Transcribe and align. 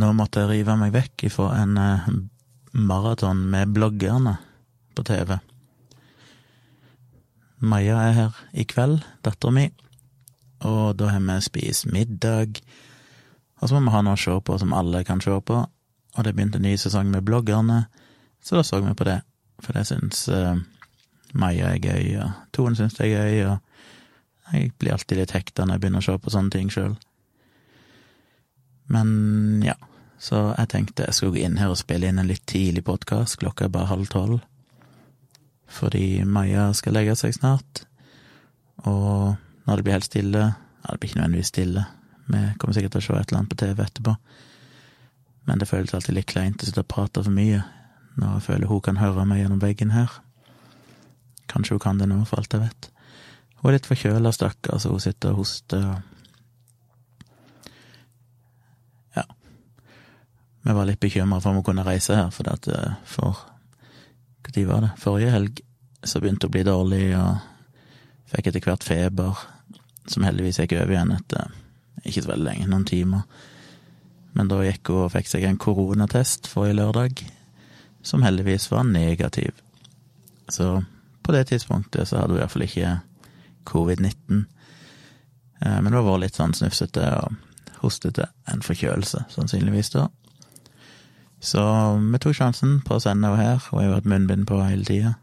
Nå 0.00 0.10
måtte 0.16 0.44
jeg 0.44 0.50
rive 0.50 0.76
meg 0.80 0.94
vekk 0.94 1.26
ifra 1.28 1.50
en 1.60 1.76
eh, 1.80 2.06
maraton 2.72 3.42
med 3.52 3.72
bloggerne 3.74 4.36
på 4.96 5.04
TV. 5.04 5.34
Maja 7.60 7.98
er 8.06 8.14
her 8.16 8.38
i 8.56 8.64
kveld, 8.64 9.02
dattera 9.24 9.52
mi, 9.52 9.66
og 10.64 10.94
da 10.96 11.10
har 11.12 11.20
vi 11.26 11.36
spist 11.44 11.90
middag. 11.92 12.62
Og 13.60 13.68
så 13.68 13.76
må 13.76 13.90
vi 13.90 13.96
ha 13.96 14.00
noe 14.06 14.16
å 14.16 14.22
se 14.22 14.38
på 14.40 14.56
som 14.62 14.72
alle 14.72 15.02
kan 15.04 15.20
se 15.20 15.34
på, 15.36 15.58
og 16.16 16.24
det 16.24 16.32
begynte 16.36 16.62
en 16.62 16.64
ny 16.64 16.78
sesong 16.80 17.10
med 17.12 17.26
bloggerne, 17.26 17.82
så 18.40 18.56
da 18.56 18.64
så 18.64 18.80
vi 18.80 18.94
på 18.96 19.04
det, 19.04 19.18
for 19.60 19.76
det 19.76 19.84
syns 19.90 20.22
uh, 20.32 20.56
Maja 21.36 21.74
er 21.74 21.84
gøy, 21.84 22.14
og 22.22 22.48
Tone 22.56 22.78
syns 22.78 22.96
det 22.96 23.10
er 23.10 23.18
gøy, 23.18 23.42
og 23.50 24.56
jeg 24.56 24.72
blir 24.80 24.96
alltid 24.96 25.20
litt 25.20 25.36
hekta 25.36 25.66
når 25.66 25.76
jeg 25.76 25.84
begynner 25.84 26.00
å 26.00 26.08
se 26.08 26.16
på 26.16 26.32
sånne 26.32 26.54
ting 26.56 26.72
sjøl. 26.72 26.96
Men 28.90 29.60
ja, 29.62 29.76
så 30.20 30.50
jeg 30.52 30.70
tenkte 30.72 31.06
jeg 31.08 31.16
skulle 31.16 31.38
gå 31.38 31.44
inn 31.46 31.58
her 31.60 31.72
og 31.72 31.80
spille 31.80 32.10
inn 32.10 32.20
en 32.20 32.28
litt 32.28 32.44
tidlig 32.50 32.84
podkast, 32.86 33.38
klokka 33.40 33.66
er 33.66 33.74
bare 33.74 33.92
halv 33.92 34.10
tolv 34.12 34.40
fordi 35.70 36.24
Maja 36.26 36.72
skal 36.74 36.96
legge 36.96 37.14
seg 37.14 37.36
snart. 37.36 37.84
Og 38.90 39.36
når 39.68 39.76
det 39.76 39.84
blir 39.86 39.94
helt 39.94 40.08
stille 40.08 40.40
Ja, 40.80 40.88
det 40.90 40.98
blir 40.98 41.10
ikke 41.10 41.18
nødvendigvis 41.20 41.50
stille. 41.52 41.84
Vi 42.26 42.38
kommer 42.58 42.74
sikkert 42.74 42.94
til 42.96 43.02
å 43.02 43.04
se 43.04 43.16
et 43.18 43.28
eller 43.28 43.38
annet 43.38 43.50
på 43.52 43.58
TV 43.60 43.82
etterpå. 43.84 44.14
Men 45.46 45.60
det 45.60 45.68
føles 45.68 45.92
alltid 45.94 46.16
litt 46.16 46.30
kleint 46.30 46.62
å 46.62 46.66
sitte 46.66 46.82
og 46.82 46.88
prate 46.88 47.22
for 47.22 47.36
mye 47.36 47.60
når 48.16 48.32
jeg 48.38 48.44
føler 48.46 48.70
hun 48.70 48.80
kan 48.84 48.98
høre 49.00 49.26
meg 49.28 49.42
gjennom 49.42 49.60
veggen 49.62 49.92
her. 49.94 50.14
Kanskje 51.52 51.76
hun 51.76 51.82
kan 51.84 52.00
det 52.00 52.08
nå, 52.10 52.18
for 52.28 52.40
alt 52.40 52.56
jeg 52.56 52.64
vet. 52.64 52.88
Hun 53.60 53.70
er 53.70 53.76
litt 53.76 53.88
forkjøla, 53.88 54.32
stakkar, 54.32 54.80
så 54.80 54.92
hun 54.92 55.04
sitter 55.04 55.34
og 55.34 55.42
hoster 55.42 55.84
og 55.90 56.08
Ja. 59.16 59.24
Vi 60.62 60.74
var 60.76 60.88
litt 60.88 61.00
bekymra 61.00 61.40
for 61.40 61.50
om 61.50 61.60
hun 61.60 61.66
kunne 61.70 61.86
reise 61.86 62.16
her, 62.16 62.30
for 62.34 62.48
at 62.52 62.68
eh, 62.68 62.98
for 63.08 63.38
når 64.50 64.66
var 64.66 64.80
det? 64.80 64.90
Forrige 64.98 65.30
helg 65.30 65.60
så 66.02 66.20
begynte 66.20 66.46
hun 66.46 66.50
å 66.50 66.54
bli 66.56 66.62
dårlig, 66.66 67.04
og 67.16 68.30
fikk 68.32 68.50
etter 68.50 68.64
hvert 68.64 68.84
feber, 68.84 69.42
som 70.10 70.24
heldigvis 70.24 70.58
gikk 70.62 70.74
over 70.78 70.94
igjen 70.94 71.12
etter 71.14 71.52
ikke 72.04 72.24
så 72.24 72.32
veldig 72.32 72.46
lenge, 72.46 72.68
noen 72.70 72.86
timer. 72.88 73.26
Men 74.32 74.48
da 74.50 74.62
gikk 74.64 74.90
hun 74.90 75.04
og 75.04 75.12
fikk 75.14 75.28
seg 75.30 75.44
en 75.46 75.60
koronatest 75.60 76.48
forrige 76.50 76.78
lørdag, 76.80 77.22
som 78.02 78.24
heldigvis 78.24 78.70
var 78.72 78.88
negativ. 78.88 79.52
Så 80.48 80.80
på 81.22 81.34
det 81.36 81.46
tidspunktet 81.50 82.08
så 82.08 82.22
hadde 82.22 82.34
hun 82.34 82.40
iallfall 82.40 82.64
ikke 82.66 82.94
covid-19. 83.68 84.46
Eh, 85.60 85.78
men 85.84 85.92
det 85.92 86.04
var 86.06 86.22
litt 86.22 86.38
sånn 86.38 86.56
snufsete 86.56 87.04
og 87.20 87.36
hostete. 87.84 88.30
En 88.50 88.64
forkjølelse, 88.64 89.26
sannsynligvis, 89.34 89.92
da. 89.94 90.08
Så 91.40 91.60
vi 91.96 92.20
tok 92.20 92.36
sjansen 92.36 92.80
på 92.84 92.98
å 92.98 93.02
sende 93.02 93.30
henne 93.32 93.40
her, 93.40 93.60
jeg 93.64 93.88
har 93.88 93.96
hatt 93.96 94.08
munnbind 94.08 94.46
på 94.48 94.60
hele 94.60 94.84
tida. 94.84 95.14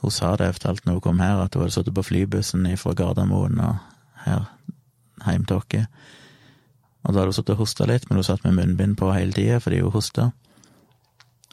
Hun 0.00 0.12
sa 0.12 0.32
det 0.36 0.48
eventuelt 0.48 0.86
når 0.86 0.96
hun 0.96 1.04
kom 1.04 1.20
her, 1.20 1.42
at 1.42 1.54
hun 1.54 1.64
hadde 1.64 1.74
sittet 1.76 1.96
på 1.96 2.04
flybussen 2.04 2.64
fra 2.80 2.94
Gardermoen 2.96 3.60
og 3.60 3.76
her 4.24 4.46
hjem 5.26 5.44
til 5.48 5.60
oss. 5.60 5.86
Og 7.06 7.12
da 7.12 7.20
hadde 7.20 7.30
hun 7.30 7.36
sittet 7.36 7.54
og 7.54 7.62
hosta 7.62 7.86
litt, 7.88 8.08
men 8.08 8.20
hun 8.20 8.26
satt 8.26 8.44
med 8.46 8.56
munnbind 8.56 8.96
på 8.98 9.12
hele 9.12 9.36
tida 9.36 9.60
fordi 9.62 9.82
hun 9.84 9.94
hosta. 9.94 10.30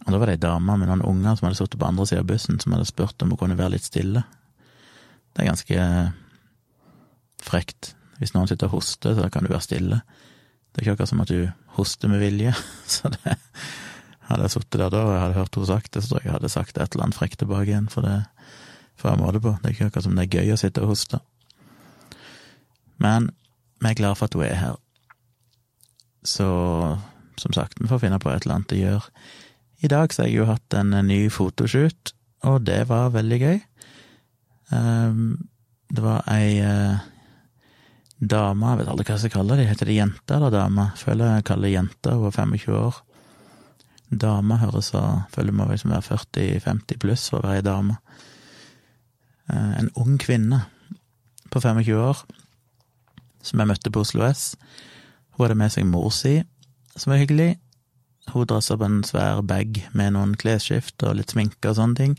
Og 0.04 0.12
da 0.12 0.20
var 0.20 0.30
det 0.30 0.38
ei 0.38 0.44
dame 0.44 0.78
med 0.80 0.90
noen 0.90 1.06
unger 1.08 1.38
som 1.38 1.48
hadde 1.48 1.60
sittet 1.60 1.80
på 1.80 1.88
andre 1.88 2.08
sida 2.10 2.24
av 2.24 2.30
bussen, 2.32 2.60
som 2.60 2.76
hadde 2.76 2.88
spurt 2.90 3.24
om 3.24 3.32
hun 3.32 3.40
kunne 3.40 3.60
være 3.60 3.76
litt 3.76 3.88
stille. 3.88 4.24
Det 5.34 5.44
er 5.44 5.52
ganske 5.52 5.86
frekt. 7.44 7.94
Hvis 8.20 8.34
noen 8.36 8.50
sitter 8.50 8.70
og 8.70 8.80
hoster, 8.80 9.16
så 9.18 9.30
kan 9.32 9.46
du 9.46 9.52
være 9.52 9.66
stille. 9.66 10.02
Det 10.74 10.82
er 10.82 10.86
ikke 10.88 10.96
akkurat 10.98 11.12
som 11.12 11.22
at 11.24 11.32
du 11.32 11.52
hoster 11.78 12.10
med 12.10 12.22
vilje. 12.24 12.54
Så 12.96 13.14
det 13.14 13.38
Hadde 14.24 14.46
jeg 14.48 14.54
sittet 14.54 14.80
der 14.80 14.90
da 14.90 15.02
og 15.04 15.12
jeg 15.12 15.20
hadde 15.20 15.36
hørt 15.36 15.58
henne 15.58 15.68
sagt 15.68 15.90
det, 15.94 16.02
så 16.02 16.10
tror 16.10 16.22
jeg 16.22 16.30
jeg 16.30 16.34
hadde 16.38 16.50
sagt 16.50 16.78
et 16.80 16.94
eller 16.96 17.04
annet 17.04 17.18
frekt 17.18 17.42
tilbake 17.42 17.68
igjen, 17.68 17.90
for 17.92 18.08
det 18.08 18.22
får 18.96 19.10
jeg 19.12 19.20
måte 19.20 19.42
på. 19.44 19.52
Det 19.60 19.68
er 19.68 19.74
ikke 19.76 19.88
akkurat 19.90 20.06
som 20.06 20.16
det 20.16 20.24
er 20.24 20.38
gøy 20.40 20.54
å 20.54 20.60
sitte 20.62 20.84
og 20.86 20.94
hoste. 20.94 21.20
Men 23.04 23.28
vi 23.84 23.90
er 23.92 23.98
glad 24.00 24.16
for 24.16 24.32
at 24.32 24.38
hun 24.40 24.46
er 24.48 24.56
her. 24.62 24.78
Så 26.24 26.48
som 27.36 27.56
sagt, 27.56 27.82
vi 27.82 27.90
får 27.92 28.00
finne 28.06 28.22
på 28.24 28.32
et 28.32 28.46
eller 28.46 28.62
annet 28.62 28.76
å 28.76 28.80
gjøre. 28.80 29.26
I 29.84 29.92
dag 29.92 30.14
så 30.16 30.24
har 30.24 30.32
jeg 30.32 30.40
jo 30.40 30.48
hatt 30.48 30.80
en 30.80 30.96
ny 31.10 31.20
fotoshoot, 31.34 32.14
og 32.48 32.64
det 32.70 32.86
var 32.88 33.12
veldig 33.12 33.40
gøy. 33.42 33.58
Ehm, 34.72 35.26
det 35.92 36.04
var 36.06 36.24
ei 36.32 36.62
dame, 38.30 38.70
jeg 38.70 38.80
vet 38.80 38.92
aldri 38.92 39.06
hva 39.08 39.16
jeg 39.16 39.24
skal 39.24 39.34
kalle 39.38 39.58
det, 39.60 39.66
heter 39.70 39.90
det 39.90 39.98
jente 39.98 40.36
eller 40.36 40.54
dame? 40.54 40.86
Føler 41.00 41.36
jeg 41.36 41.48
kaller 41.50 41.70
det 41.70 41.74
jente, 41.74 42.14
hun 42.14 42.30
er 42.30 42.38
25 42.38 42.78
år. 42.78 43.02
Dame 44.24 44.60
høres 44.62 44.92
så 44.94 45.02
Føler 45.34 45.56
må 45.56 45.66
liksom 45.70 45.94
være 45.94 46.20
40-50 46.20 47.02
pluss 47.02 47.26
for 47.32 47.42
å 47.42 47.48
være 47.48 47.62
ei 47.62 47.66
dame. 47.66 47.98
Eh, 49.50 49.74
en 49.82 49.92
ung 50.00 50.18
kvinne 50.22 50.64
på 51.50 51.62
25 51.62 51.98
år 52.00 52.24
som 53.44 53.60
jeg 53.60 53.70
møtte 53.70 53.92
på 53.92 54.04
Oslo 54.06 54.24
S. 54.30 54.54
Hun 55.36 55.46
hadde 55.46 55.60
med 55.60 55.74
seg 55.74 55.88
mor 55.90 56.12
si, 56.16 56.38
som 56.96 57.12
var 57.12 57.20
hyggelig. 57.24 57.58
Hun 58.32 58.48
drassa 58.48 58.78
opp 58.78 58.86
en 58.86 59.02
svær 59.04 59.42
bag 59.44 59.82
med 59.98 60.16
noen 60.16 60.38
klesskift 60.40 61.04
og 61.04 61.18
litt 61.20 61.34
sminke 61.34 61.74
og 61.74 61.80
sånne 61.80 62.00
ting. 62.00 62.16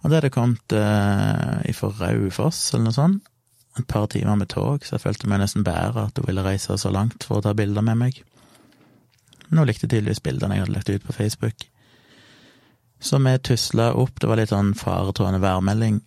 Og 0.00 0.08
det 0.08 0.20
hadde 0.20 0.32
kommet 0.32 0.72
eh, 0.72 1.58
ifra 1.68 1.90
Raufoss, 1.98 2.70
eller 2.72 2.88
noe 2.88 2.96
sånt, 2.96 3.29
et 3.78 3.86
par 3.86 4.06
timer 4.10 4.36
med 4.36 4.50
tog, 4.50 4.84
så 4.84 4.96
jeg 4.96 5.04
følte 5.04 5.28
meg 5.30 5.42
nesten 5.42 5.64
bedre 5.66 6.08
at 6.08 6.18
hun 6.18 6.26
ville 6.26 6.44
reise 6.44 6.76
så 6.78 6.90
langt 6.90 7.24
for 7.26 7.38
å 7.38 7.44
ta 7.44 7.54
bilder 7.54 7.84
med 7.86 8.00
meg. 8.00 8.22
Men 9.48 9.62
hun 9.62 9.70
likte 9.70 9.88
tydeligvis 9.88 10.22
bildene 10.24 10.56
jeg 10.56 10.64
hadde 10.64 10.76
lagt 10.76 10.90
ut 10.90 11.06
på 11.06 11.14
Facebook. 11.14 11.66
Så 13.00 13.18
vi 13.22 13.38
tusla 13.38 13.92
opp, 13.96 14.20
det 14.20 14.28
var 14.28 14.40
litt 14.40 14.52
sånn 14.52 14.74
faretrådende 14.76 15.40
værmelding. 15.42 16.00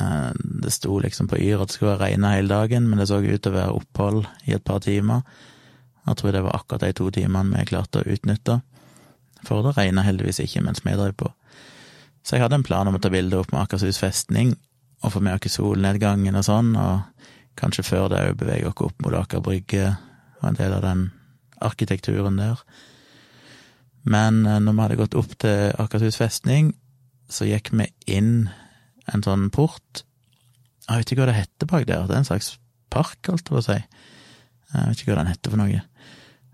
Eh, 0.00 0.30
det 0.62 0.72
sto 0.74 0.98
liksom 1.00 1.30
på 1.30 1.38
Yr 1.40 1.62
at 1.62 1.70
det 1.70 1.78
skulle 1.78 1.96
regne 2.00 2.34
hele 2.34 2.52
dagen, 2.52 2.88
men 2.90 3.00
det 3.00 3.08
så 3.08 3.22
ut 3.22 3.42
til 3.42 3.54
å 3.54 3.56
være 3.56 3.78
opphold 3.78 4.26
i 4.44 4.56
et 4.58 4.64
par 4.66 4.82
timer. 4.84 5.22
Jeg 6.06 6.20
tror 6.20 6.34
det 6.34 6.44
var 6.44 6.58
akkurat 6.58 6.84
de 6.84 6.92
to 6.94 7.08
timene 7.14 7.56
vi 7.56 7.70
klarte 7.72 8.02
å 8.02 8.12
utnytte. 8.14 8.60
For 9.46 9.64
det 9.64 9.76
regna 9.78 10.04
heldigvis 10.06 10.42
ikke 10.44 10.62
mens 10.66 10.84
vi 10.84 10.94
drev 10.94 11.16
på. 11.18 11.32
Så 12.26 12.36
jeg 12.36 12.44
hadde 12.44 12.58
en 12.58 12.66
plan 12.66 12.88
om 12.88 12.98
å 12.98 13.00
ta 13.02 13.10
bilde 13.10 13.38
opp 13.38 13.52
med 13.54 13.62
Akershus 13.62 14.00
festning, 14.02 14.56
og 15.06 15.14
få 15.14 15.22
med 15.22 15.38
oss 15.38 15.54
solnedgangen 15.54 16.36
og 16.38 16.44
sånn, 16.46 16.74
og 16.74 17.30
kanskje 17.56 17.86
før 17.86 18.10
det 18.12 18.24
òg 18.24 18.40
bevege 18.40 18.68
oss 18.68 18.82
opp 18.84 19.04
mot 19.04 19.14
Aker 19.14 19.44
Brygge 19.44 19.94
og 20.40 20.50
en 20.50 20.58
del 20.58 20.74
av 20.76 20.82
den 20.84 21.06
arkitekturen 21.64 22.40
der. 22.40 22.60
Men 24.06 24.44
eh, 24.46 24.60
når 24.62 24.74
vi 24.74 24.84
hadde 24.84 25.00
gått 25.00 25.16
opp 25.18 25.32
til 25.42 25.72
Akershus 25.82 26.18
festning, 26.20 26.74
så 27.30 27.46
gikk 27.48 27.72
vi 27.74 27.88
inn 28.18 28.48
en 29.10 29.24
sånn 29.24 29.48
port. 29.54 30.04
Jeg 30.86 31.00
vet 31.00 31.12
ikke 31.12 31.24
hva 31.24 31.30
det 31.30 31.40
heter 31.40 31.70
bak 31.70 31.88
der, 31.88 32.06
det 32.06 32.14
er 32.14 32.22
en 32.22 32.28
slags 32.28 32.54
park, 32.92 33.18
holdt 33.26 33.46
jeg 33.46 33.50
på 33.50 33.60
å 33.62 33.66
si. 33.66 33.78
Jeg 34.74 34.90
vet 34.90 35.02
ikke 35.02 35.12
hva 35.12 35.20
den 35.22 35.32
heter 35.32 35.54
for 35.54 35.62
noe. 35.62 35.82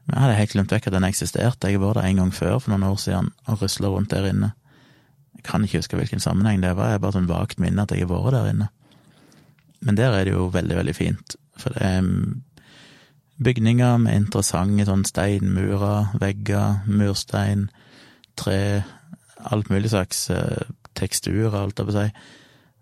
Men 0.02 0.16
jeg 0.16 0.24
hadde 0.24 0.38
helt 0.40 0.54
glemt 0.56 0.72
vekk 0.74 0.88
at 0.88 0.96
den 0.96 1.08
eksisterte, 1.08 1.70
jeg 1.70 1.82
var 1.82 1.98
der 1.98 2.08
en 2.08 2.22
gang 2.22 2.32
før, 2.34 2.58
for 2.58 2.72
noen 2.72 2.88
år 2.88 2.98
siden, 3.00 3.30
og 3.46 3.62
rusla 3.62 3.92
rundt 3.92 4.12
der 4.12 4.28
inne. 4.32 4.52
Jeg 5.36 5.44
kan 5.48 5.64
ikke 5.64 5.80
huske 5.82 5.98
hvilken 5.98 6.22
sammenheng 6.22 6.62
det 6.62 6.76
var, 6.76 6.92
jeg 6.92 7.00
har 7.00 7.04
bare 7.04 7.16
sånn 7.16 7.30
vagt 7.30 7.60
minne 7.62 7.82
at 7.82 7.94
jeg 7.94 8.06
har 8.06 8.12
vært 8.12 8.36
der 8.36 8.50
inne. 8.52 8.68
Men 9.82 9.98
der 9.98 10.14
er 10.14 10.26
det 10.26 10.34
jo 10.36 10.46
veldig, 10.54 10.76
veldig 10.78 10.94
fint, 10.94 11.36
for 11.58 11.74
det 11.74 11.82
er 11.82 12.10
bygninger 13.42 13.96
med 14.04 14.20
interessante 14.20 14.86
sånn 14.86 15.02
steinmurer, 15.08 16.12
vegger, 16.22 16.84
murstein, 16.86 17.66
tre, 18.38 18.84
alt 19.50 19.72
mulig 19.72 19.90
slags 19.92 20.28
eh, 20.30 20.70
teksturer, 20.98 21.56
alt 21.58 21.80
jeg 21.80 21.88
på 21.88 21.96
å. 21.96 22.14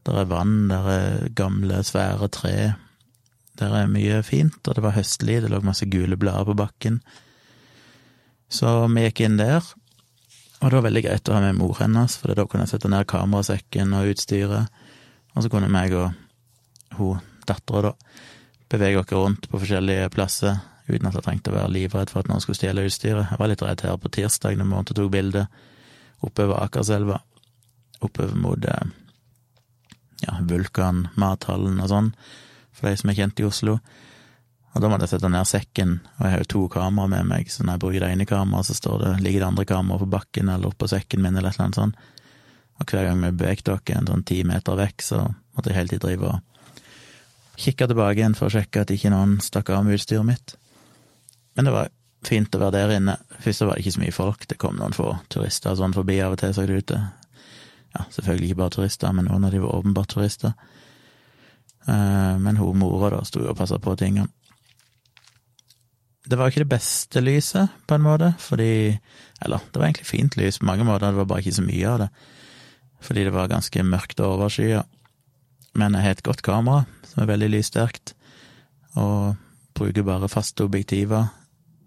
Der 0.08 0.20
er 0.22 0.30
vann, 0.30 0.68
der 0.70 0.88
er 0.90 1.26
gamle, 1.36 1.82
svære 1.84 2.28
tre. 2.32 2.54
Der 3.60 3.74
er 3.76 3.90
mye 3.92 4.22
fint, 4.24 4.60
og 4.66 4.76
det 4.76 4.84
var 4.84 4.96
høstlig, 4.96 5.40
det 5.42 5.50
lå 5.52 5.60
masse 5.64 5.88
gule 5.90 6.16
blader 6.20 6.48
på 6.48 6.56
bakken. 6.60 7.00
Så 8.50 8.70
vi 8.90 9.04
gikk 9.06 9.22
inn 9.26 9.38
der, 9.40 9.64
og 10.60 10.66
det 10.68 10.76
var 10.76 10.86
veldig 10.86 11.02
greit 11.06 11.28
å 11.30 11.36
ha 11.36 11.44
med 11.44 11.56
mor 11.56 11.78
hennes, 11.80 12.16
for 12.20 12.36
da 12.36 12.44
kunne 12.44 12.66
jeg 12.66 12.74
sette 12.74 12.90
ned 12.92 13.08
kamerasekken 13.08 13.94
og 13.96 14.12
utstyret, 14.12 14.82
og 15.32 15.44
så 15.44 15.52
kunne 15.52 15.70
meg 15.72 15.94
og 15.96 16.12
hun 16.98 17.22
dattera, 17.48 17.90
da, 17.90 18.18
bevege 18.70 19.00
oss 19.00 19.14
rundt 19.16 19.48
på 19.50 19.58
forskjellige 19.58 20.10
plasser 20.14 20.60
uten 20.90 21.08
at 21.08 21.16
jeg 21.16 21.24
trengte 21.26 21.52
å 21.52 21.56
være 21.56 21.72
livredd 21.74 22.10
for 22.10 22.22
at 22.22 22.30
noen 22.30 22.42
skulle 22.42 22.58
stjele 22.58 22.84
utstyret. 22.86 23.30
Jeg 23.30 23.40
var 23.40 23.50
litt 23.50 23.62
redd 23.64 23.84
her 23.86 23.98
på 24.00 24.10
tirsdag 24.12 24.58
når 24.58 24.68
vi 24.68 24.78
og 24.78 24.90
tok 24.90 25.12
bilde 25.12 25.46
oppover 26.26 26.60
Akerselva, 26.60 27.20
oppover 28.04 28.36
mot 28.38 28.66
eh, 28.68 28.90
ja, 30.26 30.36
Vulkan, 30.50 31.06
mathallen 31.20 31.80
og 31.80 31.90
sånn, 31.92 32.12
for 32.74 32.90
de 32.90 33.00
som 33.00 33.12
er 33.12 33.18
kjent 33.20 33.40
i 33.40 33.46
Oslo. 33.48 33.78
Og 34.70 34.82
da 34.82 34.90
måtte 34.90 35.06
jeg 35.06 35.16
sette 35.16 35.30
ned 35.32 35.48
sekken, 35.50 35.96
og 36.18 36.22
jeg 36.22 36.34
har 36.34 36.42
jo 36.44 36.50
to 36.52 36.60
kameraer 36.70 37.10
med 37.10 37.26
meg, 37.26 37.48
så 37.50 37.64
når 37.64 37.74
jeg 37.74 37.82
bruker 37.82 38.04
det 38.04 38.10
ene 38.14 38.26
kameraet, 38.30 38.68
så 38.68 38.76
står 38.78 39.00
det, 39.02 39.10
ligger 39.24 39.42
det 39.42 39.48
andre 39.48 39.66
kameraet 39.66 40.04
på 40.04 40.10
bakken 40.14 40.52
eller 40.52 40.70
oppå 40.70 40.86
sekken 40.90 41.24
min, 41.24 41.34
eller 41.34 41.50
et 41.50 41.58
eller 41.58 41.66
annet 41.66 41.80
sånt. 41.80 42.04
Og 42.80 42.86
hver 42.94 43.08
gang 43.08 43.24
vi 43.24 43.32
beveget 43.34 43.72
oss 43.74 43.92
en 43.92 44.08
sånn 44.08 44.22
ti 44.30 44.38
meter 44.46 44.78
vekk, 44.78 45.04
så 45.04 45.24
måtte 45.26 45.72
jeg 45.72 45.80
hele 45.80 45.92
tiden 45.92 46.04
drive 46.06 46.30
og 46.30 47.58
kikke 47.60 47.90
tilbake 47.90 48.22
igjen 48.22 48.36
for 48.38 48.48
å 48.48 48.54
sjekke 48.54 48.84
at 48.84 48.92
ikke 48.94 49.12
noen 49.12 49.36
stakk 49.44 49.72
av 49.74 49.84
med 49.84 49.98
utstyret 49.98 50.24
mitt. 50.24 50.54
Men 51.58 51.66
det 51.66 51.74
var 51.74 51.90
fint 52.24 52.54
å 52.54 52.60
være 52.62 52.76
der 52.78 52.94
inne. 52.96 53.18
Først 53.42 53.66
var 53.66 53.74
det 53.74 53.84
ikke 53.84 53.96
så 53.96 54.04
mye 54.04 54.16
folk, 54.16 54.46
det 54.48 54.60
kom 54.62 54.78
noen 54.78 54.96
få 54.96 55.12
turister 55.32 55.76
sånn 55.76 55.96
forbi 55.96 56.20
av 56.24 56.36
og 56.36 56.40
til, 56.40 56.54
så 56.56 56.64
det 56.68 56.78
ut. 56.78 56.94
Ja, 57.90 58.04
selvfølgelig 58.14 58.52
ikke 58.52 58.62
bare 58.62 58.76
turister, 58.78 59.12
men 59.16 59.26
noen 59.26 59.44
av 59.48 59.52
de 59.52 59.60
var 59.60 59.76
åpenbart 59.80 60.14
turister. 60.14 60.54
Eh, 61.88 62.36
men 62.38 62.60
hun 62.60 62.78
mora 62.78 63.16
da 63.16 63.24
sto 63.26 63.42
og 63.42 63.58
passa 63.58 63.80
på 63.82 63.96
tingene. 63.98 64.30
Det 66.30 66.38
var 66.38 66.50
ikke 66.50 66.62
det 66.62 66.70
beste 66.70 67.22
lyset, 67.24 67.72
på 67.90 67.96
en 67.96 68.04
måte, 68.06 68.34
fordi 68.38 68.98
Eller, 69.42 69.58
det 69.72 69.80
var 69.80 69.88
egentlig 69.88 70.06
fint 70.06 70.36
lys 70.36 70.60
på 70.60 70.68
mange 70.68 70.84
måter, 70.84 71.10
det 71.10 71.16
var 71.16 71.26
bare 71.26 71.40
ikke 71.40 71.56
så 71.56 71.64
mye 71.64 71.88
av 71.88 71.98
det. 72.02 72.08
Fordi 73.00 73.24
det 73.24 73.32
var 73.32 73.48
ganske 73.48 73.82
mørkt 73.82 74.20
og 74.20 74.34
overskya. 74.36 74.82
Men 75.74 75.94
jeg 75.94 76.02
har 76.04 76.10
et 76.10 76.22
godt 76.22 76.42
kamera, 76.42 76.84
som 77.08 77.22
er 77.22 77.30
veldig 77.30 77.48
lyssterkt, 77.54 78.12
og 79.00 79.36
bruker 79.74 80.04
bare 80.04 80.28
faste 80.28 80.66
objektiver 80.66 81.30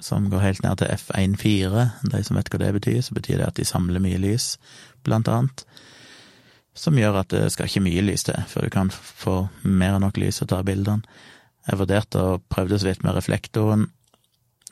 som 0.03 0.29
går 0.29 0.43
helt 0.43 0.63
ned 0.63 0.81
til 0.81 0.91
F1.4. 0.91 1.85
De 2.11 2.23
som 2.25 2.37
vet 2.37 2.49
hva 2.51 2.59
det 2.59 2.73
betyr, 2.75 3.01
så 3.05 3.15
betyr 3.15 3.39
det 3.39 3.47
at 3.47 3.59
de 3.59 3.67
samler 3.67 4.03
mye 4.03 4.19
lys, 4.19 4.57
blant 5.05 5.29
annet. 5.31 5.63
Som 6.75 6.97
gjør 6.97 7.21
at 7.21 7.31
det 7.31 7.51
skal 7.53 7.69
ikke 7.69 7.85
mye 7.85 8.03
lys 8.03 8.25
til 8.27 8.39
før 8.49 8.65
du 8.65 8.73
kan 8.73 8.89
få 8.91 9.35
mer 9.63 9.95
enn 9.95 10.03
nok 10.03 10.17
lys 10.19 10.41
til 10.41 10.49
å 10.49 10.53
ta 10.55 10.63
bildene. 10.65 11.05
Jeg 11.69 11.79
vurderte 11.79 12.19
å 12.19 12.39
prøve 12.51 12.73
det 12.73 12.81
så 12.81 12.89
vidt 12.89 13.05
med 13.05 13.15
reflektoren, 13.15 13.85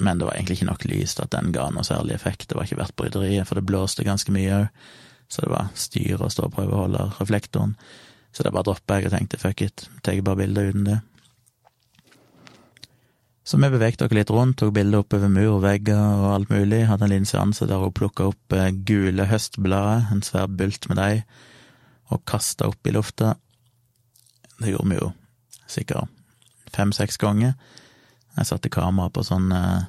men 0.01 0.19
det 0.19 0.25
var 0.27 0.35
egentlig 0.35 0.59
ikke 0.59 0.71
nok 0.71 0.85
lys 0.89 1.15
til 1.15 1.27
at 1.27 1.33
den 1.35 1.53
ga 1.55 1.67
noe 1.69 1.85
særlig 1.85 2.15
effekt. 2.17 2.47
Det 2.49 2.57
var 2.57 2.65
ikke 2.65 2.79
verdt 2.81 2.97
bryderiet, 2.97 3.47
for 3.47 3.59
det 3.59 3.67
blåste 3.69 4.05
ganske 4.07 4.33
mye 4.33 4.63
òg, 4.63 4.87
så 5.31 5.45
det 5.45 5.51
var 5.53 5.69
styr 5.79 6.23
og 6.25 6.33
prøve 6.55 6.75
å 6.75 6.81
holde 6.85 7.05
reflektoren. 7.19 7.77
Så 8.31 8.43
det 8.43 8.51
bare 8.55 8.67
droppa 8.67 8.97
jeg 8.97 9.09
og 9.09 9.15
tenkte 9.15 9.39
fuck 9.39 9.63
it, 9.63 9.85
tar 10.03 10.19
bare 10.25 10.41
bilder 10.43 10.71
uten 10.71 10.87
det. 10.87 10.99
Så 13.43 13.57
vi 13.57 13.69
bevegte 13.73 14.05
oss 14.05 14.13
litt 14.15 14.29
rundt, 14.31 14.59
tok 14.61 14.73
bilder 14.75 15.01
oppover 15.01 15.31
mur 15.31 15.57
og 15.57 15.63
vegger 15.65 15.97
og 15.97 16.27
alt 16.35 16.51
mulig. 16.53 16.85
Hadde 16.87 17.07
en 17.07 17.11
liten 17.11 17.27
seanse 17.27 17.65
der 17.67 17.81
hun 17.81 17.93
plukka 17.95 18.29
opp 18.29 18.55
eh, 18.55 18.69
gule 18.87 19.25
høstblader, 19.27 20.05
en 20.13 20.21
svær 20.23 20.47
bult 20.47 20.87
med 20.91 21.01
dem, 21.01 21.23
og 22.13 22.23
kasta 22.29 22.69
opp 22.69 22.87
i 22.87 22.93
lufta. 22.95 23.33
Det 24.61 24.71
gjorde 24.71 24.91
vi 24.91 24.99
jo 25.01 25.09
sikkert 25.71 26.11
fem-seks 26.71 27.19
ganger. 27.19 27.57
Jeg 28.37 28.47
satte 28.47 28.71
kamera 28.71 29.11
på 29.11 29.23
sånn 29.27 29.51
eh, 29.55 29.83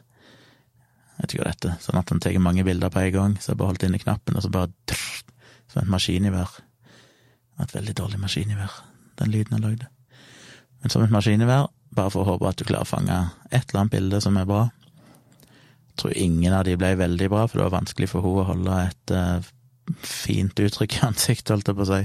Jeg 1.15 1.23
vet 1.23 1.35
ikke 1.35 1.43
hva 1.43 1.49
det 1.49 1.55
heter, 1.55 1.77
sånn 1.85 2.01
at 2.01 2.11
han 2.11 2.23
tar 2.23 2.39
mange 2.43 2.65
bilder 2.67 2.91
på 2.93 3.03
en 3.05 3.15
gang. 3.15 3.37
Så 3.39 3.53
jeg 3.53 3.61
bare 3.61 3.73
holdt 3.73 3.87
inne 3.87 4.01
knappen, 4.03 4.37
og 4.37 4.45
så 4.45 4.51
bare 4.53 4.73
trrr, 4.91 5.23
Som 5.71 5.85
et 5.85 5.93
maskingevær. 5.93 6.59
Et 7.63 7.75
veldig 7.77 7.95
dårlig 7.97 8.19
maskingevær, 8.21 8.75
den 9.21 9.31
lyden 9.31 9.57
jeg 9.57 9.63
lagde. 9.65 9.89
Men 10.83 10.91
som 10.91 11.05
et 11.05 11.15
maskingevær, 11.15 11.69
bare 11.95 12.11
for 12.11 12.25
å 12.25 12.33
håpe 12.33 12.49
at 12.49 12.59
du 12.59 12.67
klarer 12.67 12.89
å 12.89 12.91
fange 12.91 13.19
et 13.51 13.63
eller 13.69 13.83
annet 13.83 13.95
bilde 13.95 14.21
som 14.25 14.39
er 14.41 14.49
bra. 14.49 14.63
Jeg 15.93 15.99
tror 16.01 16.17
ingen 16.17 16.57
av 16.57 16.65
de 16.67 16.77
ble 16.81 16.95
veldig 16.99 17.29
bra, 17.31 17.45
for 17.47 17.61
det 17.61 17.67
var 17.69 17.77
vanskelig 17.77 18.09
for 18.11 18.25
henne 18.25 18.43
å 18.43 18.49
holde 18.49 18.79
et 18.89 19.15
uh, 19.15 19.51
fint 20.03 20.65
uttrykk 20.65 20.97
i 20.99 21.05
ansiktet, 21.11 21.53
holdt 21.53 21.69
jeg 21.71 21.79
på 21.79 21.87
å 21.87 21.91
si, 21.93 22.01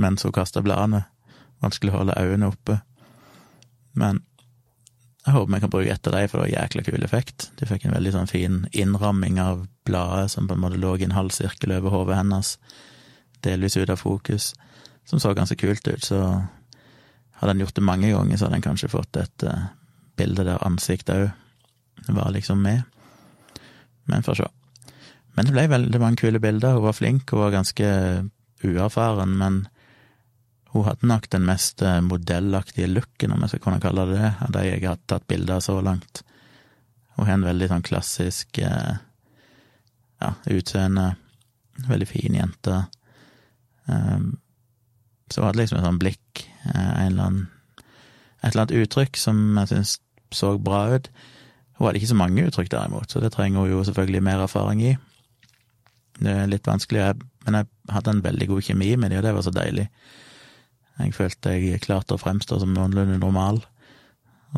mens 0.00 0.24
hun 0.24 0.34
kasta 0.34 0.64
bladene. 0.64 1.04
Vanskelig 1.62 1.92
å 1.92 2.00
holde 2.00 2.18
øynene 2.18 2.50
oppe. 2.52 2.78
Men 3.98 4.22
jeg 5.28 5.36
håper 5.36 5.54
vi 5.54 5.60
kan 5.60 5.72
bruke 5.72 5.92
ett 5.92 6.06
av 6.06 6.14
dem, 6.14 6.28
for 6.28 6.38
det 6.38 6.44
var 6.46 6.62
jækla 6.62 6.82
kul 6.86 7.04
effekt. 7.04 7.50
De 7.60 7.66
fikk 7.68 7.84
en 7.84 7.94
veldig 7.94 8.12
sånn 8.14 8.30
fin 8.30 8.60
innramming 8.72 9.40
av 9.42 9.66
bladet 9.88 10.32
som 10.32 10.48
på 10.48 10.56
en 10.56 10.62
måte 10.62 10.80
lå 10.80 10.94
i 10.96 11.04
en 11.04 11.16
halv 11.16 11.34
sirkel 11.36 11.74
over 11.76 11.92
hodet 11.92 12.16
hennes, 12.16 12.54
delvis 13.44 13.76
ut 13.76 13.92
av 13.92 14.00
fokus, 14.00 14.54
som 15.08 15.20
så 15.20 15.34
ganske 15.36 15.58
kult 15.60 15.88
ut. 15.88 16.04
Så 16.04 16.22
hadde 17.40 17.54
en 17.54 17.60
gjort 17.60 17.76
det 17.76 17.84
mange 17.84 18.12
ganger, 18.12 18.36
så 18.36 18.48
hadde 18.48 18.60
en 18.62 18.68
kanskje 18.70 18.92
fått 18.92 19.20
et 19.20 19.44
uh, 19.46 19.68
bilde 20.18 20.46
der 20.48 20.64
ansiktet 20.66 21.28
òg 22.08 22.14
var 22.14 22.32
liksom 22.32 22.62
med. 22.62 22.82
Men 24.08 24.24
får 24.24 24.40
se. 24.40 24.48
Men 25.36 25.46
det 25.46 25.54
ble 25.54 25.66
veldig 25.70 26.00
mange 26.00 26.18
kule 26.22 26.40
bilder. 26.40 26.78
Hun 26.78 26.86
var 26.88 26.96
flink, 26.96 27.30
hun 27.30 27.44
var 27.44 27.52
ganske 27.54 27.88
uerfaren, 28.64 29.36
men 29.38 29.66
hun 30.72 30.84
hadde 30.84 31.08
nok 31.08 31.28
den 31.32 31.46
mest 31.48 31.82
eh, 31.82 32.00
modellaktige 32.04 32.90
looken, 32.90 33.32
om 33.32 33.44
jeg 33.44 33.54
skal 33.54 33.62
kunne 33.64 33.82
kalle 33.82 34.04
det 34.10 34.18
det, 34.18 34.32
av 34.44 34.52
de 34.52 34.64
jeg 34.66 34.84
har 34.84 34.98
tatt 35.08 35.28
bilder 35.30 35.56
av 35.56 35.64
så 35.64 35.78
langt. 35.84 36.22
Hun 37.16 37.24
har 37.26 37.38
en 37.38 37.46
veldig 37.48 37.70
sånn 37.70 37.86
klassisk 37.86 38.60
eh, 38.62 38.98
ja, 40.20 40.34
utseende. 40.52 41.12
Veldig 41.88 42.08
fin 42.10 42.34
jente. 42.34 42.82
Um, 43.86 44.36
så 45.30 45.40
hun 45.40 45.48
hadde 45.48 45.62
liksom 45.62 45.78
et 45.78 45.86
sånt 45.86 46.02
blikk, 46.02 46.44
eh, 46.68 46.92
en 47.06 47.12
eller 47.12 47.30
annen 47.30 47.46
Et 48.38 48.52
eller 48.52 48.68
annet 48.68 48.84
uttrykk 48.84 49.16
som 49.18 49.38
jeg 49.58 49.68
syns 49.72 49.92
så 50.30 50.52
bra 50.62 50.84
ut. 50.94 51.08
Hun 51.74 51.88
hadde 51.88 51.98
ikke 51.98 52.10
så 52.12 52.18
mange 52.20 52.44
uttrykk, 52.46 52.68
derimot, 52.70 53.10
så 53.10 53.18
det 53.18 53.32
trenger 53.34 53.64
hun 53.64 53.72
jo 53.72 53.80
selvfølgelig 53.82 54.20
mer 54.22 54.44
erfaring 54.44 54.82
i. 54.86 54.92
Det 56.20 56.36
er 56.44 56.46
litt 56.46 56.70
vanskelig, 56.70 57.16
men 57.46 57.58
jeg 57.58 57.66
hadde 57.90 58.14
en 58.14 58.22
veldig 58.22 58.46
god 58.52 58.62
kjemi 58.68 58.92
med 58.94 59.10
dem, 59.10 59.18
og 59.18 59.26
det 59.26 59.32
var 59.34 59.42
så 59.42 59.54
deilig. 59.56 59.88
Jeg 60.98 61.14
følte 61.14 61.54
jeg 61.54 61.82
klarte 61.84 62.16
å 62.16 62.20
fremstå 62.20 62.58
som 62.62 62.72
noenlunde 62.74 63.20
normal, 63.20 63.60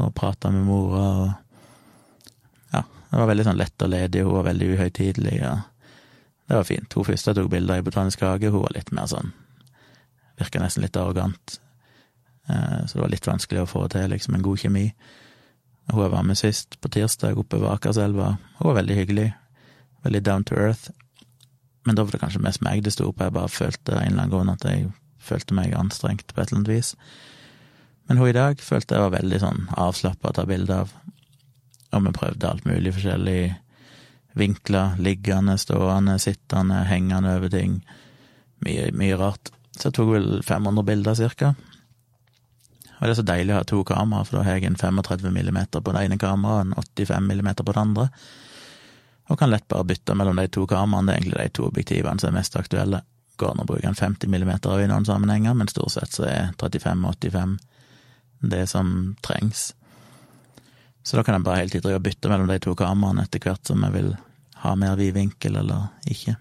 og 0.01 0.15
prata 0.17 0.53
med 0.55 0.65
mora 0.65 1.05
og 1.21 1.31
Ja, 2.71 2.85
det 3.11 3.19
var 3.19 3.29
veldig 3.33 3.45
sånn 3.49 3.59
lett 3.59 3.83
og 3.83 3.91
ledig, 3.91 4.23
hun 4.25 4.37
var 4.39 4.47
veldig 4.47 4.69
uhøytidelig, 4.75 5.35
ja. 5.41 5.55
Det 6.47 6.57
var 6.57 6.67
fint. 6.67 6.95
Hun 6.95 7.07
første 7.07 7.35
tok 7.35 7.51
bilder 7.51 7.81
i 7.81 7.87
Botanisk 7.87 8.23
hage, 8.27 8.51
hun 8.51 8.65
var 8.65 8.75
litt 8.75 8.93
mer 8.95 9.11
sånn 9.11 9.35
Virka 10.41 10.63
nesten 10.63 10.81
litt 10.87 10.97
arrogant. 10.97 11.59
Eh, 12.49 12.87
så 12.87 12.97
det 12.97 13.03
var 13.03 13.11
litt 13.13 13.27
vanskelig 13.29 13.61
å 13.61 13.69
få 13.69 13.83
til 13.93 14.09
liksom 14.09 14.39
en 14.39 14.47
god 14.47 14.63
kjemi. 14.63 14.87
Hun 15.91 16.01
jeg 16.01 16.13
var 16.15 16.25
med 16.25 16.39
sist, 16.39 16.79
på 16.81 16.89
tirsdag, 16.89 17.39
oppe 17.39 17.61
ved 17.61 17.69
Akerselva, 17.69 18.31
hun 18.59 18.71
var 18.71 18.79
veldig 18.81 18.97
hyggelig. 18.97 19.29
Veldig 20.07 20.23
down 20.25 20.47
to 20.49 20.57
earth. 20.57 20.89
Men 21.85 21.97
da 21.97 22.07
var 22.07 22.15
det 22.15 22.23
kanskje 22.23 22.43
mest 22.45 22.63
meg 22.65 22.83
det 22.85 22.95
sto 22.95 23.11
på, 23.13 23.25
jeg 23.25 23.37
bare 23.37 23.53
følte 23.53 23.99
en 23.99 24.07
eller 24.07 24.23
annen 24.25 24.33
grunn 24.33 24.53
at 24.53 24.65
jeg 24.65 24.89
følte 25.21 25.57
meg 25.57 25.77
anstrengt 25.77 26.33
på 26.33 26.41
et 26.41 26.51
eller 26.51 26.63
annet 26.63 26.73
vis. 26.73 26.95
Men 28.09 28.19
hun 28.19 28.31
i 28.31 28.37
dag 28.37 28.63
følte 28.65 28.97
jeg 28.97 29.07
var 29.07 29.15
veldig 29.15 29.41
sånn 29.43 29.67
avslappa 29.79 30.33
å 30.33 30.37
ta 30.41 30.47
bilde 30.49 30.83
av, 30.83 30.95
og 31.95 32.07
vi 32.07 32.15
prøvde 32.15 32.49
alt 32.49 32.67
mulig 32.67 32.95
forskjellig 32.97 33.41
vinkler, 34.39 34.97
liggende, 35.03 35.57
stående, 35.59 36.17
sittende, 36.23 36.85
hengende 36.87 37.35
over 37.39 37.51
ting. 37.53 37.81
Mye, 38.65 38.91
mye 38.95 39.19
rart. 39.19 39.51
Så 39.77 39.89
jeg 39.89 39.97
tok 39.99 40.13
vel 40.15 40.29
500 40.47 40.87
bilder, 40.87 41.19
cirka. 41.19 41.55
Og 43.01 43.07
det 43.07 43.15
er 43.15 43.19
så 43.19 43.27
deilig 43.27 43.55
å 43.55 43.61
ha 43.61 43.67
to 43.67 43.81
kameraer, 43.87 44.27
for 44.29 44.39
da 44.39 44.45
har 44.47 44.59
jeg 44.59 44.69
en 44.69 44.79
35 44.79 45.33
millimeter 45.35 45.83
på 45.83 45.95
det 45.97 46.05
ene 46.05 46.19
kameraet 46.21 46.61
og 46.61 46.67
en 46.67 46.75
85 46.83 47.31
millimeter 47.31 47.67
på 47.67 47.75
det 47.75 47.83
andre. 47.83 48.09
Og 49.31 49.39
kan 49.39 49.51
lett 49.51 49.69
bare 49.71 49.87
bytte 49.89 50.15
mellom 50.19 50.37
de 50.37 50.51
to 50.53 50.67
kameraene. 50.69 51.09
Det 51.09 51.15
er 51.15 51.23
egentlig 51.23 51.47
de 51.47 51.55
to 51.57 51.67
objektivene 51.71 52.21
som 52.21 52.31
er 52.31 52.39
mest 52.41 52.59
aktuelle 52.61 53.05
går 53.41 53.55
an 53.55 53.63
å 53.65 53.69
bruke 53.69 53.89
en 53.89 53.99
50 53.99 54.31
millimeter 54.31 54.83
i 54.85 54.89
noen 54.91 55.09
sammenhenger, 55.09 55.57
men 55.57 55.71
stort 55.73 55.95
sett 55.97 56.15
så 56.17 56.27
er 56.29 56.53
35-85 56.61 57.57
det 58.53 58.67
som 58.71 59.17
trengs. 59.25 59.71
Så 61.03 61.17
da 61.17 61.25
kan 61.25 61.37
jeg 61.37 61.47
bare 61.47 61.63
hele 61.63 61.73
tiden 61.73 62.03
bytte 62.05 62.29
mellom 62.31 62.51
de 62.51 62.59
to 62.61 62.75
kameraene 62.77 63.25
etter 63.25 63.43
hvert 63.43 63.67
som 63.67 63.83
jeg 63.87 63.97
vil 63.97 64.13
ha 64.61 64.77
mer 64.77 64.97
vid 65.01 65.15
vinkel 65.17 65.57
eller 65.57 65.89
ikke. 66.09 66.37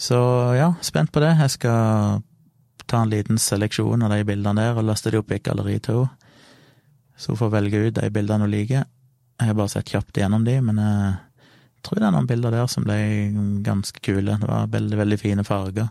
Så 0.00 0.16
ja, 0.56 0.72
spent 0.80 1.12
på 1.12 1.20
det. 1.20 1.34
Jeg 1.36 1.56
skal 1.58 2.22
ta 2.88 3.02
en 3.02 3.12
liten 3.12 3.38
seleksjon 3.38 4.02
av 4.02 4.14
de 4.14 4.24
bildene 4.26 4.64
der 4.64 4.78
og 4.80 4.88
laste 4.88 5.12
de 5.12 5.20
opp 5.20 5.32
i 5.36 5.40
Galleri 5.44 5.76
2. 5.84 5.98
Så 7.20 7.34
hun 7.34 7.40
får 7.42 7.52
velge 7.52 7.82
ut 7.84 7.98
de 7.98 8.08
bildene 8.12 8.48
hun 8.48 8.54
liker. 8.54 8.88
Jeg 9.40 9.50
har 9.50 9.58
bare 9.58 9.72
sett 9.72 9.92
kjapt 9.92 10.16
gjennom 10.16 10.44
de, 10.44 10.56
men 10.64 10.80
jeg 10.80 11.12
tror 11.84 12.00
det 12.00 12.08
er 12.08 12.14
noen 12.14 12.28
bilder 12.28 12.54
der 12.54 12.68
som 12.70 12.84
ble 12.86 12.98
ganske 13.66 14.02
kule. 14.04 14.36
Det 14.40 14.48
var 14.48 14.70
veldig, 14.72 14.98
veldig 15.00 15.18
fine 15.20 15.44
farger. 15.46 15.90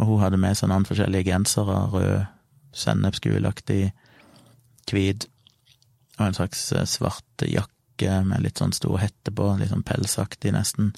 Og 0.00 0.08
hun 0.08 0.22
hadde 0.22 0.40
med 0.40 0.56
seg 0.58 0.70
noen 0.72 0.86
forskjellige 0.88 1.30
gensere, 1.30 1.78
rød, 1.92 2.24
sennepsgulaktig, 2.76 3.82
hvit, 4.92 5.26
og 6.18 6.26
en 6.26 6.36
slags 6.36 6.64
eh, 6.76 6.88
svart 6.88 7.44
jakke 7.46 8.22
med 8.26 8.42
litt 8.44 8.60
sånn 8.60 8.74
stor 8.76 8.98
hette 9.00 9.32
på, 9.34 9.50
litt 9.60 9.70
sånn 9.72 9.84
pelsaktig 9.86 10.54
nesten, 10.56 10.90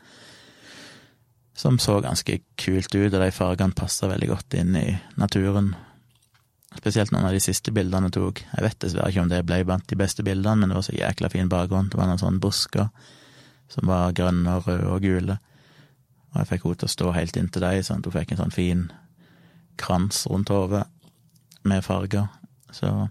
som 1.54 1.78
så 1.82 2.00
ganske 2.02 2.40
kult 2.58 2.94
ut, 2.94 3.12
og 3.12 3.20
de 3.20 3.34
fargene 3.34 3.76
passa 3.76 4.08
veldig 4.10 4.30
godt 4.30 4.56
inn 4.58 4.78
i 4.78 4.86
naturen. 5.20 5.74
Spesielt 6.74 7.12
noen 7.14 7.28
av 7.28 7.34
de 7.34 7.42
siste 7.42 7.70
bildene 7.74 8.10
tok. 8.14 8.42
Jeg 8.48 8.64
vet 8.64 8.80
dessverre 8.82 9.12
ikke 9.12 9.22
om 9.22 9.30
det 9.30 9.44
ble 9.46 9.60
blant 9.66 9.86
de 9.90 9.98
beste 9.98 10.24
bildene, 10.26 10.62
men 10.62 10.72
det 10.72 10.78
var 10.80 10.86
så 10.88 10.96
jækla 10.96 11.30
fin 11.30 11.50
bakgrunn. 11.50 11.92
Det 11.92 12.00
var 12.00 12.10
noen 12.10 12.22
sånne 12.22 12.42
busker 12.42 12.88
som 13.72 13.88
var 13.88 14.14
grønne 14.16 14.58
og 14.58 14.68
røde 14.68 14.90
og 14.90 15.02
gule. 15.04 15.38
Og 16.32 16.40
jeg 16.40 16.50
fikk 16.50 16.66
henne 16.66 16.80
til 16.82 16.88
å 16.88 16.94
stå 16.94 17.10
helt 17.16 17.36
inntil 17.38 17.64
deg, 17.64 17.82
sånn 17.86 18.02
at 18.02 18.08
hun 18.08 18.16
fikk 18.16 18.32
en 18.34 18.42
sånn 18.42 18.54
fin 18.54 18.86
krans 19.80 20.24
rundt 20.30 20.52
hodet 20.52 20.84
med 21.64 21.84
farger. 21.84 22.28
Så 22.72 23.08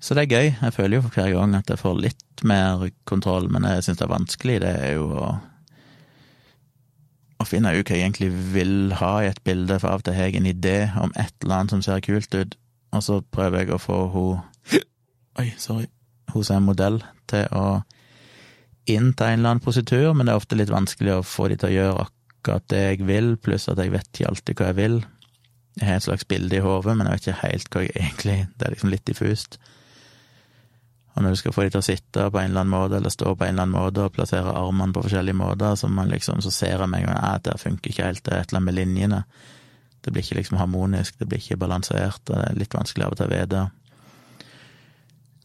Så 0.00 0.14
det 0.14 0.26
er 0.26 0.36
gøy. 0.36 0.48
Jeg 0.62 0.72
føler 0.72 0.96
jo 0.96 1.02
for 1.02 1.16
hver 1.16 1.32
gang 1.32 1.54
at 1.56 1.70
jeg 1.70 1.80
får 1.80 1.94
litt 1.98 2.42
mer 2.44 2.90
kontroll, 3.04 3.48
men 3.50 3.64
jeg 3.64 3.82
syns 3.82 3.98
det 3.98 4.04
er 4.04 4.12
vanskelig, 4.12 4.60
det 4.60 4.74
er 4.76 4.92
jo 5.00 5.08
å 5.10 5.36
å 7.36 7.44
finne 7.44 7.68
ut 7.76 7.84
hva 7.84 7.96
jeg 7.96 8.06
egentlig 8.06 8.30
vil 8.54 8.94
ha 8.96 9.10
i 9.20 9.26
et 9.28 9.42
bilde, 9.44 9.76
for 9.80 9.92
av 9.92 10.00
og 10.00 10.06
til 10.06 10.14
har 10.16 10.30
jeg 10.30 10.38
en 10.38 10.48
idé 10.48 10.76
om 10.96 11.12
et 11.20 11.34
eller 11.42 11.58
annet 11.58 11.74
som 11.74 11.82
ser 11.84 12.00
kult 12.00 12.32
ut, 12.32 12.56
og 12.96 13.02
så 13.04 13.18
prøver 13.20 13.64
jeg 13.64 13.74
å 13.76 13.82
få 13.82 13.98
henne 14.14 14.84
Oi, 15.36 15.50
sorry 15.60 15.84
hos 16.32 16.50
en 16.52 16.66
modell 16.66 17.00
til 17.30 17.46
å 17.54 17.82
innta 18.86 19.30
en 19.30 19.40
eller 19.40 19.54
annen 19.54 19.64
positur, 19.64 20.12
men 20.14 20.26
det 20.26 20.34
er 20.34 20.40
ofte 20.40 20.58
litt 20.58 20.72
vanskelig 20.72 21.16
å 21.16 21.26
få 21.26 21.48
de 21.50 21.58
til 21.60 21.70
å 21.70 21.76
gjøre 21.76 22.06
akkurat 22.06 22.66
det 22.72 22.82
jeg 22.82 23.06
vil, 23.08 23.32
pluss 23.42 23.68
at 23.72 23.80
jeg 23.82 23.92
vet 23.94 24.10
ikke 24.12 24.30
alltid 24.30 24.60
hva 24.60 24.70
jeg 24.70 24.78
vil. 24.80 24.98
Jeg 25.76 25.88
har 25.88 25.98
et 26.00 26.06
slags 26.06 26.28
bilde 26.28 26.56
i 26.56 26.64
hodet, 26.64 26.94
men 26.96 27.08
jeg 27.08 27.16
vet 27.16 27.26
ikke 27.26 27.40
helt 27.42 27.74
hva 27.74 27.82
jeg 27.84 27.96
egentlig 28.00 28.36
Det 28.56 28.66
er 28.66 28.76
liksom 28.76 28.92
litt 28.92 29.06
diffust. 29.08 29.58
Og 31.16 31.24
når 31.24 31.32
du 31.32 31.40
skal 31.40 31.54
få 31.56 31.64
de 31.64 31.72
til 31.72 31.80
å 31.80 31.86
sitte 31.86 32.24
på 32.30 32.40
en 32.40 32.50
eller 32.50 32.62
annen 32.62 32.74
måte, 32.74 32.98
eller 33.00 33.12
stå 33.12 33.34
på 33.34 33.44
en 33.44 33.54
eller 33.54 33.66
annen 33.66 33.76
måte, 33.76 34.04
og 34.04 34.16
plassere 34.16 34.52
armene 34.52 34.92
på 34.92 35.02
forskjellige 35.06 35.36
måter, 35.36 35.76
så, 35.80 35.88
liksom, 35.88 36.42
så 36.44 36.52
ser 36.52 36.76
jeg 36.76 36.92
meg 36.92 37.08
at 37.08 37.44
det 37.48 37.56
funker 37.60 37.92
ikke 37.92 38.08
helt, 38.10 38.24
det 38.24 38.34
er 38.34 38.44
et 38.44 38.52
eller 38.52 38.60
annet 38.60 38.68
med 38.70 38.78
linjene. 38.78 39.22
Det 40.04 40.12
blir 40.12 40.22
ikke 40.22 40.38
liksom 40.38 40.60
harmonisk, 40.60 41.18
det 41.18 41.28
blir 41.28 41.40
ikke 41.40 41.58
balansert, 41.64 42.20
og 42.28 42.36
det 42.36 42.44
er 42.44 42.60
litt 42.60 42.76
vanskelig 42.76 43.06
av 43.06 43.16
og 43.16 43.20
til 43.20 43.26
å 43.26 43.32
vite 43.32 43.64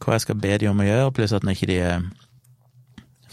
hva 0.02 0.16
jeg 0.16 0.24
skal 0.24 0.38
be 0.42 0.56
de 0.58 0.66
om 0.66 0.80
å 0.82 0.86
gjøre, 0.86 1.14
pluss 1.14 1.34
at 1.36 1.44
når 1.46 1.56
ikke 1.56 1.70
de 1.70 1.78
er 1.78 2.06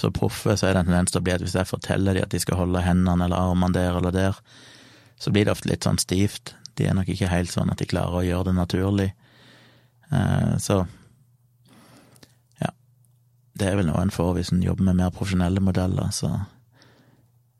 så 0.02 0.12
proffe, 0.16 0.56
så 0.58 0.68
er 0.68 0.76
det 0.76 0.84
en 0.84 0.92
tendens 0.92 1.14
til 1.14 1.22
å 1.22 1.26
bli 1.26 1.36
at 1.36 1.44
hvis 1.44 1.58
jeg 1.58 1.70
forteller 1.70 2.16
de 2.16 2.24
at 2.26 2.34
de 2.34 2.42
skal 2.42 2.60
holde 2.60 2.84
hendene 2.84 3.28
eller 3.28 3.40
armene 3.40 3.76
der 3.76 3.98
eller 4.00 4.16
der, 4.16 4.40
så 5.20 5.32
blir 5.32 5.46
det 5.46 5.54
ofte 5.54 5.70
litt 5.72 5.86
sånn 5.88 6.00
stivt. 6.00 6.54
De 6.80 6.88
er 6.88 6.96
nok 6.96 7.10
ikke 7.12 7.32
helt 7.32 7.52
sånn 7.52 7.72
at 7.72 7.82
de 7.82 7.90
klarer 7.90 8.22
å 8.22 8.26
gjøre 8.26 8.50
det 8.50 8.56
naturlig. 8.56 9.10
Eh, 10.12 10.54
så 10.64 10.86
ja. 12.62 12.72
Det 13.60 13.68
er 13.68 13.80
vel 13.80 13.90
noe 13.90 14.04
en 14.06 14.14
får 14.14 14.38
hvis 14.38 14.54
en 14.56 14.64
jobber 14.64 14.88
med 14.88 15.02
mer 15.02 15.12
profesjonelle 15.16 15.64
modeller, 15.64 16.14
så 16.16 16.32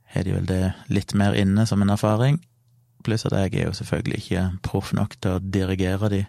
har 0.10 0.26
de 0.26 0.38
vel 0.38 0.48
det 0.50 0.64
litt 0.90 1.14
mer 1.14 1.36
inne 1.38 1.68
som 1.70 1.84
en 1.84 1.94
erfaring. 1.94 2.40
Pluss 3.06 3.28
at 3.28 3.36
jeg 3.36 3.54
er 3.54 3.68
jo 3.68 3.76
selvfølgelig 3.76 4.24
ikke 4.24 4.46
proff 4.66 4.94
nok 4.96 5.20
til 5.20 5.36
å 5.38 5.44
dirigere 5.44 6.10
de, 6.12 6.24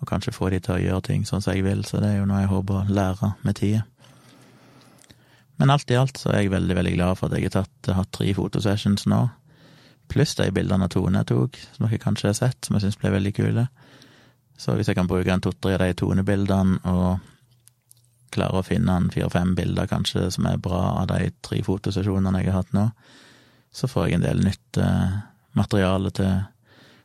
og 0.00 0.08
kanskje 0.08 0.32
få 0.32 0.48
de 0.52 0.60
til 0.64 0.76
å 0.76 0.82
gjøre 0.82 1.06
ting 1.10 1.26
sånn 1.28 1.42
som 1.44 1.56
jeg 1.56 1.64
vil, 1.66 1.82
så 1.84 2.00
det 2.00 2.12
er 2.12 2.20
jo 2.20 2.28
noe 2.28 2.44
jeg 2.44 2.52
håper 2.52 2.78
å 2.78 2.86
lære 3.00 3.34
med 3.44 3.58
tida. 3.58 3.82
Men 5.60 5.70
alt 5.70 5.90
i 5.92 5.96
alt 6.00 6.16
så 6.16 6.32
er 6.32 6.46
jeg 6.46 6.54
veldig, 6.54 6.74
veldig 6.78 6.94
glad 6.94 7.18
for 7.20 7.28
at 7.28 7.36
jeg 7.36 7.50
har 7.50 7.60
tatt, 7.60 7.92
hatt 7.92 8.12
tre 8.16 8.30
fotosessions 8.32 9.04
nå, 9.12 9.18
pluss 10.10 10.32
de 10.38 10.46
bildene 10.56 10.88
Tone 10.90 11.20
tok, 11.28 11.58
som 11.74 11.84
dere 11.84 12.00
kanskje 12.00 12.30
har 12.30 12.38
sett, 12.38 12.64
som 12.64 12.78
jeg 12.78 12.86
syns 12.86 12.96
ble 13.00 13.12
veldig 13.12 13.32
kule. 13.36 13.66
Så 14.60 14.72
hvis 14.76 14.88
jeg 14.88 14.96
kan 14.96 15.08
bruke 15.08 15.32
en 15.32 15.44
to-tre 15.44 15.76
av 15.76 15.84
de 15.84 15.96
Tone-bildene 16.00 16.80
og 16.88 17.20
klare 18.32 18.60
å 18.60 18.64
finne 18.64 18.96
en 18.96 19.10
fire-fem 19.12 19.52
bilder 19.58 19.90
kanskje 19.90 20.30
som 20.32 20.48
er 20.48 20.60
bra 20.62 20.80
av 21.02 21.10
de 21.10 21.28
tre 21.44 21.60
fotosesjonene 21.66 22.40
jeg 22.40 22.52
har 22.52 22.62
hatt 22.62 22.72
nå, 22.76 22.86
så 23.72 23.90
får 23.90 24.08
jeg 24.08 24.18
en 24.18 24.26
del 24.26 24.42
nytt 24.46 24.80
eh, 24.80 25.20
materiale 25.58 26.12
til 26.14 26.32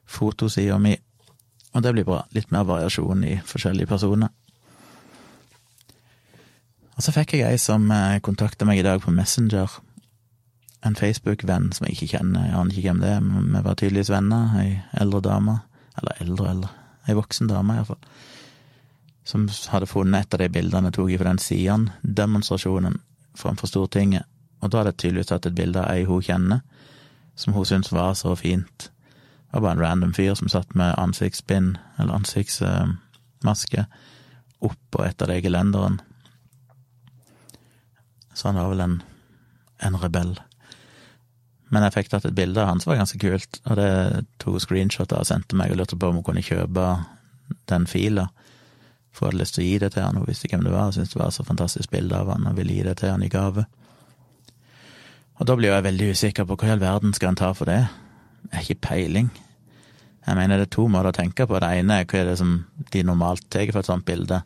fotosida 0.06 0.80
mi, 0.80 0.96
og 1.76 1.84
det 1.84 1.92
blir 1.92 2.08
bra. 2.08 2.24
Litt 2.32 2.54
mer 2.56 2.64
variasjon 2.70 3.26
i 3.28 3.36
forskjellige 3.46 3.90
personer. 3.90 4.32
Og 6.96 7.04
så 7.04 7.12
fikk 7.12 7.36
jeg 7.36 7.44
ei 7.50 7.60
som 7.60 7.90
eh, 7.92 8.22
kontakta 8.24 8.68
meg 8.68 8.80
i 8.80 8.86
dag 8.86 9.02
på 9.04 9.12
Messenger. 9.12 9.72
En 10.86 10.96
Facebook-venn 10.96 11.72
som 11.76 11.88
jeg 11.88 11.98
ikke 11.98 12.14
kjenner, 12.14 12.46
jeg 12.48 12.56
aner 12.56 12.72
ikke 12.72 12.88
hvem 12.88 13.02
det 13.04 13.10
er, 13.18 13.26
men 13.26 13.50
vi 13.52 13.64
var 13.66 13.76
tydeligvis 13.80 14.12
venner. 14.14 14.54
Ei 14.62 14.70
eldre 15.02 15.22
dame. 15.26 15.58
Eller 16.00 16.24
eldre, 16.24 16.54
eldre. 16.54 16.72
Ei 17.10 17.18
voksen 17.18 17.52
dame, 17.52 17.76
iallfall. 17.76 18.00
Som 19.28 19.50
hadde 19.74 19.90
funnet 19.90 20.24
et 20.24 20.38
av 20.38 20.44
de 20.44 20.50
bildene 20.54 20.92
jeg 20.92 20.98
tok 21.00 21.12
fra 21.18 21.30
den 21.32 21.42
Sian-demonstrasjonen 21.42 23.00
framfor 23.36 23.68
Stortinget. 23.68 24.30
Og 24.64 24.72
da 24.72 24.80
hadde 24.80 24.94
jeg 24.94 25.02
tydeligvis 25.04 25.34
tatt 25.34 25.50
et 25.50 25.58
bilde 25.58 25.82
av 25.82 25.92
ei 25.92 26.08
hun 26.08 26.24
kjenner, 26.24 26.64
som 27.36 27.58
hun 27.58 27.68
syntes 27.68 27.92
var 27.92 28.14
så 28.16 28.38
fint. 28.40 28.88
Det 28.88 29.58
var 29.58 29.66
bare 29.66 29.76
en 29.76 29.84
random 29.84 30.14
fyr 30.16 30.36
som 30.40 30.48
satt 30.52 30.72
med 30.80 30.96
ansiktsbind, 31.02 31.76
eller 32.00 32.22
ansiktsmaske, 32.22 33.88
oppå 34.64 35.04
et 35.04 35.22
av 35.22 35.34
de 35.34 35.42
gelenderne 35.44 36.15
så 38.36 38.50
han 38.50 38.60
var 38.60 38.72
vel 38.74 38.84
en, 38.84 38.98
en 39.88 39.98
rebell. 40.02 40.36
Men 41.74 41.86
jeg 41.88 41.96
fikk 41.96 42.12
tatt 42.12 42.28
et 42.28 42.38
bilde 42.38 42.62
av 42.62 42.70
han 42.70 42.82
som 42.82 42.92
var 42.92 43.02
ganske 43.02 43.20
kult, 43.20 43.62
og 43.66 43.80
det 43.80 44.26
tok 44.44 44.60
screenshot 44.64 45.12
av 45.16 45.24
og 45.24 45.30
sendte 45.30 45.58
meg 45.58 45.74
og 45.74 45.82
lurte 45.82 45.98
på 46.00 46.12
om 46.12 46.20
hun 46.20 46.28
kunne 46.28 46.46
kjøpe 46.46 46.90
den 47.72 47.88
fila. 47.90 48.28
For 49.16 49.26
hun 49.26 49.34
hadde 49.34 49.42
lyst 49.42 49.58
til 49.58 49.64
å 49.64 49.70
gi 49.70 49.80
det 49.82 49.94
til 49.96 50.06
han, 50.06 50.20
hun 50.20 50.28
visste 50.28 50.52
hvem 50.52 50.68
det 50.68 50.76
var, 50.76 50.92
og 50.92 50.98
syntes 50.98 51.16
det 51.16 51.22
var 51.24 51.34
så 51.34 51.48
fantastisk 51.48 51.92
bilde 51.96 52.20
av 52.20 52.30
han, 52.34 52.46
og 52.50 52.60
ville 52.60 52.78
gi 52.78 52.86
det 52.86 52.98
til 53.02 53.16
han 53.16 53.26
i 53.26 53.32
gave. 53.32 53.66
Og 55.36 55.50
da 55.50 55.56
blir 55.58 55.74
jeg 55.74 55.88
veldig 55.88 56.12
usikker 56.16 56.48
på 56.48 56.60
hva 56.60 56.70
i 56.70 56.76
all 56.76 56.84
verden 56.84 57.16
skal 57.16 57.34
han 57.34 57.40
ta 57.40 57.52
for 57.56 57.72
det? 57.72 57.82
Jeg 58.46 58.56
har 58.56 58.68
ikke 58.68 58.88
peiling. 58.88 59.32
Jeg 60.26 60.38
mener 60.38 60.62
det 60.62 60.70
er 60.70 60.76
to 60.78 60.88
måter 60.90 61.12
å 61.12 61.18
tenke 61.18 61.48
på. 61.48 61.60
Det 61.60 61.72
ene 61.80 62.00
er 62.02 62.08
hva 62.10 62.22
er 62.22 62.30
det 62.32 62.38
som 62.40 62.54
de 62.94 63.04
normalt 63.06 63.44
tar 63.52 63.68
for 63.74 63.82
et 63.82 63.90
sånt 63.90 64.08
bilde. 64.08 64.42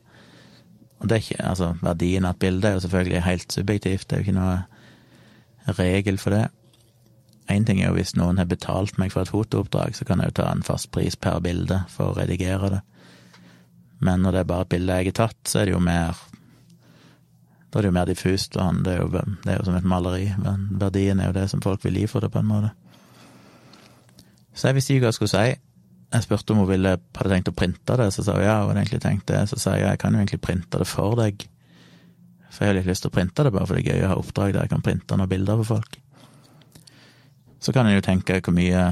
Og 0.99 1.09
det 1.09 1.15
er 1.15 1.23
ikke, 1.23 1.43
altså, 1.47 1.73
verdien 1.81 2.25
av 2.27 2.35
et 2.35 2.39
bilde 2.43 2.67
er 2.67 2.75
jo 2.75 2.83
selvfølgelig 2.83 3.21
helt 3.23 3.53
subjektivt, 3.53 4.09
det 4.09 4.15
er 4.15 4.21
jo 4.21 4.27
ikke 4.27 4.39
noe 4.39 4.57
regel 5.79 6.17
for 6.19 6.35
det. 6.35 6.47
Én 7.49 7.65
ting 7.65 7.81
er 7.81 7.89
jo 7.89 7.97
hvis 7.97 8.15
noen 8.17 8.37
har 8.37 8.49
betalt 8.49 8.99
meg 9.01 9.13
for 9.13 9.23
et 9.23 9.31
fotooppdrag, 9.31 9.95
så 9.95 10.05
kan 10.05 10.21
jeg 10.21 10.31
jo 10.31 10.41
ta 10.41 10.49
en 10.51 10.65
fast 10.65 10.91
pris 10.93 11.15
per 11.15 11.39
bilde 11.41 11.81
for 11.89 12.11
å 12.11 12.17
redigere 12.19 12.73
det. 12.75 12.81
Men 14.05 14.21
når 14.23 14.31
det 14.31 14.41
er 14.41 14.51
bare 14.51 14.67
et 14.67 14.73
bilde 14.75 14.99
jeg 14.99 15.09
har 15.09 15.17
tatt, 15.17 15.39
så 15.47 15.61
er 15.61 15.69
det 15.69 15.73
jo 15.73 15.83
mer 15.83 16.19
Da 17.69 17.79
er 17.79 17.85
det 17.85 17.89
jo 17.89 17.93
mer 17.93 18.05
diffust, 18.09 18.55
og 18.57 18.77
det 18.85 18.93
er 18.95 19.01
jo, 19.03 19.09
det 19.13 19.51
er 19.53 19.57
jo 19.59 19.65
som 19.67 19.75
et 19.77 19.85
maleri. 19.85 20.31
Men 20.41 20.63
verdien 20.81 21.19
er 21.19 21.27
jo 21.29 21.35
det 21.35 21.49
som 21.51 21.61
folk 21.61 21.83
vil 21.85 21.99
gi 21.99 22.07
for 22.09 22.25
det, 22.25 22.31
på 22.33 22.41
en 22.41 22.47
måte. 22.49 22.71
Så 24.53 24.67
jeg 24.67 24.75
visste 24.75 24.93
ikke 24.95 25.03
hva 25.03 25.11
jeg 25.11 25.17
skulle 25.19 25.33
si. 25.35 25.59
Jeg 26.09 26.25
spurte 26.25 26.55
om 26.55 26.63
hun 26.63 26.69
ville, 26.71 26.95
hadde 26.97 27.31
tenkt 27.31 27.51
å 27.51 27.55
printe 27.55 27.95
det, 27.99 28.09
så 28.15 28.25
sa 28.25 28.35
hun 28.37 28.45
ja, 28.45 28.59
hun 28.63 28.71
hadde 28.71 28.81
egentlig 28.81 29.01
tenkt 29.03 29.27
det. 29.29 29.43
Så 29.51 29.59
sa 29.61 29.75
jeg 29.75 29.85
ja, 29.85 29.93
jeg 29.93 30.01
kan 30.01 30.15
jo 30.15 30.21
egentlig 30.23 30.41
printe 30.41 30.81
det 30.81 30.87
for 30.89 31.17
deg. 31.19 31.45
For 32.49 32.65
jeg 32.65 32.71
har 32.71 32.79
litt 32.79 32.89
lyst 32.89 33.05
til 33.05 33.11
å 33.11 33.15
printe 33.15 33.45
det, 33.45 33.53
bare 33.53 33.69
for 33.69 33.77
det 33.77 33.83
er 33.85 33.99
gøy 33.99 34.07
å 34.07 34.13
ha 34.13 34.21
oppdrag 34.21 34.55
der 34.55 34.65
jeg 34.65 34.73
kan 34.73 34.85
printe 34.85 35.19
noen 35.19 35.29
bilder 35.29 35.61
for 35.61 35.75
folk. 35.77 35.99
Så 37.61 37.75
kan 37.75 37.85
en 37.85 37.93
jo 37.93 38.03
tenke 38.03 38.39
hvor 38.41 38.55
mye, 38.55 38.87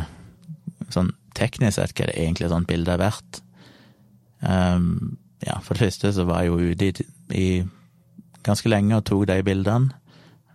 sånn 0.94 1.10
teknisk 1.38 1.80
sett, 1.80 1.96
hva 1.98 2.10
det 2.10 2.20
egentlig 2.20 2.48
et 2.48 2.54
sånt 2.54 2.70
bilde 2.70 2.94
er 2.94 3.02
verdt. 3.02 3.42
Um, 4.46 5.18
ja, 5.42 5.58
for 5.66 5.74
det 5.74 5.88
første 5.88 6.12
så 6.14 6.26
var 6.30 6.44
jeg 6.44 6.52
jo 6.52 6.74
ute 6.74 6.90
i, 6.90 7.08
i 7.34 7.48
ganske 8.46 8.70
lenge 8.70 8.98
og 8.98 9.06
tok 9.10 9.26
de 9.30 9.40
bildene. 9.46 9.94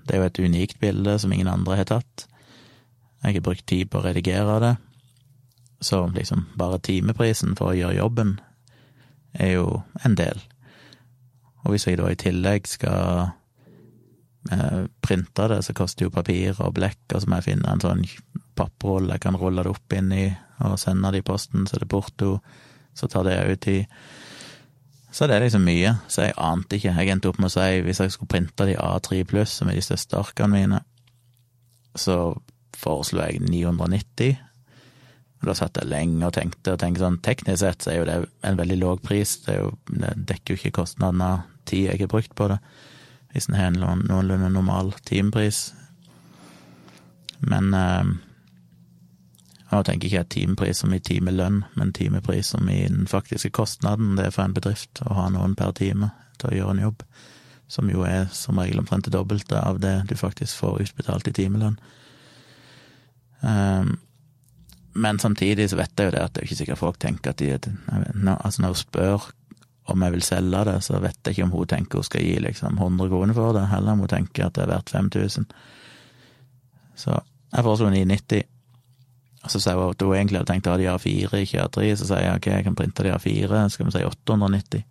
Det 0.07 0.15
er 0.15 0.23
jo 0.23 0.31
et 0.31 0.43
unikt 0.43 0.81
bilde 0.83 1.19
som 1.23 1.33
ingen 1.35 1.51
andre 1.51 1.79
har 1.83 1.91
tatt. 1.91 2.27
Jeg 3.23 3.39
har 3.39 3.45
brukt 3.47 3.67
tid 3.71 3.91
på 3.91 4.01
å 4.01 4.07
redigere 4.07 4.59
det. 4.63 4.73
Så 5.83 6.07
liksom 6.15 6.47
bare 6.59 6.79
timeprisen 6.79 7.57
for 7.59 7.73
å 7.73 7.77
gjøre 7.77 7.99
jobben 7.99 8.37
er 9.33 9.57
jo 9.57 9.83
en 10.07 10.15
del. 10.19 10.39
Og 11.63 11.75
hvis 11.75 11.87
jeg 11.87 11.99
da 11.99 12.11
i 12.11 12.19
tillegg 12.19 12.69
skal 12.71 13.33
eh, 14.51 14.85
printe 15.03 15.49
det, 15.51 15.63
så 15.67 15.75
koster 15.77 16.07
jo 16.07 16.15
papir 16.15 16.59
og 16.63 16.75
blekk, 16.79 17.03
og 17.15 17.23
så 17.23 17.31
må 17.31 17.41
jeg 17.41 17.53
finne 17.53 17.73
en 17.73 17.83
sånn 17.83 18.05
papprolle 18.59 19.17
jeg 19.17 19.25
kan 19.25 19.39
rulle 19.41 19.65
det 19.65 19.73
opp 19.73 19.95
inn 19.97 20.13
i 20.13 20.27
og 20.63 20.79
sende 20.79 21.11
det 21.11 21.23
i 21.23 21.27
posten, 21.27 21.65
så 21.67 21.79
det 21.79 21.87
er 21.87 21.95
porto, 21.95 22.37
så 22.95 23.09
tar 23.11 23.27
det 23.27 23.39
òg 23.41 23.57
tid. 23.65 23.99
Så 25.13 25.27
det 25.27 25.37
er 25.37 25.45
liksom 25.45 25.65
mye, 25.67 25.97
så 26.09 26.29
jeg 26.29 26.39
ante 26.41 26.79
ikke. 26.79 26.95
Jeg 26.97 27.13
endte 27.13 27.29
opp 27.29 27.41
med 27.43 27.51
å 27.51 27.53
si 27.53 27.83
hvis 27.85 28.01
jeg 28.01 28.15
skulle 28.15 28.33
printe 28.33 28.67
de 28.69 28.79
A3 28.81 29.25
pluss, 29.29 29.59
som 29.59 29.69
er 29.69 29.77
de 29.77 29.85
største 29.85 30.17
arkene 30.17 30.55
mine, 30.55 30.81
så 31.99 32.17
foreslo 32.79 33.21
jeg 33.27 33.43
990, 33.45 34.39
Da 35.43 35.55
satt 35.59 35.79
jeg 35.81 35.91
lenge 35.91 36.23
og 36.27 36.35
tenkte, 36.37 36.75
og 36.75 36.81
tenkte 36.81 37.03
sånn 37.03 37.21
teknisk 37.25 37.65
sett 37.65 37.83
så 37.83 37.91
er 37.93 37.97
jo 37.99 38.09
det 38.09 38.19
en 38.47 38.59
veldig 38.61 38.79
låg 38.79 39.03
pris. 39.03 39.37
Det, 39.47 39.59
jo, 39.59 39.73
det 39.91 40.15
dekker 40.31 40.55
jo 40.55 40.61
ikke 40.61 40.79
kostnaden 40.83 41.23
av 41.27 41.47
tid 41.67 41.89
jeg 41.89 42.03
har 42.05 42.11
brukt 42.11 42.35
på 42.39 42.49
det, 42.53 42.59
hvis 43.33 43.49
en 43.49 43.59
har 43.59 43.73
en 43.73 44.05
noenlunde 44.07 44.53
normal 44.55 44.93
timepris. 45.09 45.73
Men 47.43 47.75
eh, 47.75 48.13
jeg 49.73 49.87
tenker 49.89 50.09
ikke 50.09 50.21
jeg 50.21 50.31
timepris 50.37 50.83
som 50.83 50.95
i 50.95 51.01
timelønn, 51.03 51.63
men 51.81 51.95
timepris 51.97 52.53
som 52.55 52.69
i 52.71 52.83
den 52.85 53.09
faktiske 53.11 53.51
kostnaden 53.57 54.15
det 54.19 54.29
er 54.29 54.35
for 54.35 54.45
en 54.45 54.57
bedrift 54.57 55.03
å 55.07 55.17
ha 55.17 55.29
noen 55.33 55.57
per 55.59 55.73
time 55.79 56.13
til 56.39 56.51
å 56.51 56.57
gjøre 56.59 56.77
en 56.77 56.85
jobb, 56.87 57.05
som 57.73 57.91
jo 57.91 58.05
er 58.07 58.29
som 58.37 58.61
regel 58.61 58.83
omtrent 58.83 59.09
det 59.09 59.15
dobbelte 59.17 59.59
av 59.59 59.81
det 59.83 59.97
du 60.11 60.15
faktisk 60.19 60.61
får 60.61 60.85
utbetalt 60.87 61.31
i 61.31 61.35
timelønn. 61.41 61.79
Um, 63.43 63.97
men 64.95 65.19
samtidig 65.19 65.71
så 65.71 65.79
vet 65.79 65.93
jeg 65.97 66.11
jo 66.11 66.15
det 66.15 66.23
at 66.23 66.35
det 66.35 66.43
er 66.43 66.49
ikke 66.49 66.59
sikkert 66.59 66.81
folk 66.81 66.99
tenker 67.01 67.33
at 67.33 67.41
de 67.41 67.53
Altså, 67.53 68.63
når 68.63 68.75
hun 68.75 68.81
spør 68.81 69.31
om 69.91 70.03
jeg 70.03 70.13
vil 70.15 70.23
selge 70.23 70.65
det, 70.69 70.77
så 70.85 71.01
vet 71.03 71.19
jeg 71.25 71.35
ikke 71.35 71.47
om 71.49 71.55
hun 71.57 71.67
tenker 71.67 71.99
hun 71.99 72.07
skal 72.07 72.23
gi 72.23 72.39
liksom 72.39 72.79
100 72.79 73.09
kroner 73.11 73.35
for 73.35 73.57
det, 73.57 73.67
heller 73.73 73.97
om 73.97 74.05
hun 74.05 74.13
tenker 74.13 74.47
at 74.47 74.55
det 74.55 74.65
er 74.65 74.71
verdt 74.71 74.91
5000. 74.95 75.47
Så 76.95 77.19
jeg 77.53 77.67
foreslo 77.67 77.91
990. 77.91 78.45
Og 79.43 79.51
så 79.51 79.61
sa 79.61 79.75
hun 79.75 79.91
at 79.91 80.03
hun 80.03 80.15
egentlig 80.15 80.39
hadde 80.39 80.53
tenkt 80.53 80.69
å 80.71 80.77
ha 80.77 80.79
de 80.79 80.89
A4, 80.93 81.43
ikke 81.43 81.67
A3. 81.67 81.89
Så 81.99 82.07
sier 82.07 82.23
jeg 82.23 82.39
ok, 82.39 82.49
jeg 82.53 82.67
kan 82.69 82.79
printe 82.79 83.03
de 83.03 83.11
A4, 83.11 83.65
skal 83.75 83.89
vi 83.89 83.95
si 83.97 84.05
890. 84.07 84.85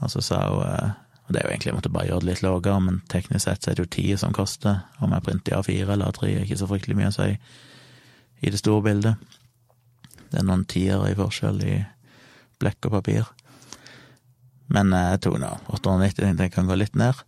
Og 0.00 0.12
så 0.14 0.24
sa 0.24 0.40
hun 0.48 0.64
eh, 0.64 0.98
Og 1.28 1.34
det 1.34 1.42
er 1.42 1.44
jo 1.46 1.50
egentlig, 1.52 1.70
jeg 1.70 1.76
måtte 1.76 1.92
bare 1.94 2.08
gjøre 2.08 2.24
det 2.24 2.26
litt 2.26 2.40
lavere, 2.42 2.78
men 2.82 3.02
teknisk 3.12 3.44
sett 3.44 3.62
så 3.62 3.70
er 3.70 3.76
det 3.78 3.84
jo 3.84 3.90
10 3.92 4.16
som 4.24 4.32
koster. 4.34 4.80
Om 4.98 5.12
jeg 5.14 5.26
printer 5.28 5.52
i 5.52 5.58
A4 5.60 5.92
eller 5.92 6.08
A3, 6.08 6.30
er 6.32 6.46
ikke 6.46 6.58
så 6.58 6.66
fryktelig 6.66 6.96
mye 6.98 7.12
å 7.12 7.14
si 7.14 7.28
i 8.40 8.52
det 8.52 8.60
store 8.60 8.84
bildet. 8.84 9.30
Det 10.30 10.40
er 10.40 10.46
noen 10.46 10.64
tiere 10.70 11.10
i 11.10 11.18
forskjell 11.18 11.62
i 11.66 11.76
blekk 12.60 12.88
og 12.88 12.96
papir. 12.98 13.30
Men 14.70 14.92
jeg 14.94 15.22
tok 15.24 15.40
nå 15.42 15.50
890, 15.74 16.20
tenkte 16.20 16.46
jeg 16.46 16.54
kan 16.54 16.68
gå 16.70 16.76
litt 16.78 16.96
ned. 16.98 17.18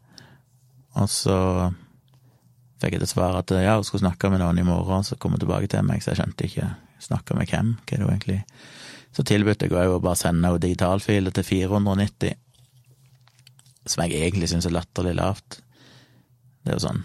Og 1.00 1.08
så 1.10 1.36
fikk 2.82 2.96
jeg 2.96 3.04
til 3.04 3.12
svar 3.14 3.38
at 3.40 3.50
ja, 3.54 3.76
hun 3.78 3.86
skulle 3.86 4.04
snakke 4.04 4.30
med 4.30 4.42
noen 4.42 4.60
i 4.60 4.66
morgen, 4.66 5.04
så 5.06 5.18
kom 5.18 5.34
hun 5.34 5.42
tilbake 5.42 5.70
til 5.70 5.84
meg, 5.86 6.02
så 6.02 6.12
jeg 6.12 6.22
skjønte 6.22 6.48
ikke 6.48 6.70
snakke 7.02 7.36
med 7.38 7.50
hvem, 7.50 7.74
hva 7.82 7.96
er 7.96 8.02
det 8.02 8.08
egentlig 8.12 8.40
Så 9.12 9.24
tilbød 9.28 9.60
jeg 9.60 9.72
henne 9.74 9.98
å 9.98 10.00
bare 10.00 10.16
sende 10.16 10.48
henne 10.48 10.62
digitalfiler 10.62 11.34
til 11.36 11.44
490, 11.44 12.38
som 13.84 14.04
jeg 14.04 14.22
egentlig 14.22 14.48
syns 14.48 14.66
er 14.66 14.72
latterlig 14.72 15.12
lavt. 15.18 15.58
Det 16.62 16.72
er 16.72 16.78
jo 16.78 16.86
sånn 16.86 17.02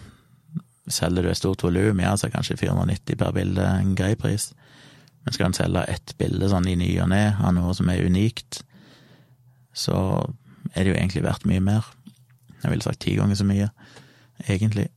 Selger 0.88 1.26
du 1.26 1.30
et 1.32 1.40
stort 1.40 1.64
volum, 1.66 2.00
ja, 2.00 2.14
så 2.16 2.28
er 2.28 2.36
kanskje 2.36 2.58
490 2.62 3.20
per 3.20 3.34
bilde 3.36 3.64
en 3.68 3.96
grei 3.98 4.14
pris. 4.20 4.52
Men 5.26 5.36
skal 5.36 5.50
en 5.50 5.58
selge 5.58 5.84
ett 5.92 6.14
bilde 6.20 6.48
sånn 6.48 6.70
i 6.72 6.78
ny 6.80 6.92
og 7.04 7.10
ne 7.12 7.24
av 7.36 7.52
noe 7.58 7.74
som 7.76 7.90
er 7.92 8.06
unikt, 8.08 8.62
så 9.76 9.98
er 10.74 10.84
det 10.84 10.94
jo 10.94 11.00
egentlig 11.00 11.26
verdt 11.26 11.48
mye 11.50 11.64
mer. 11.64 11.90
Jeg 12.64 12.72
ville 12.72 12.86
sagt 12.86 13.02
ti 13.04 13.18
ganger 13.18 13.38
så 13.38 13.46
mye, 13.48 13.68
egentlig. 14.48 14.88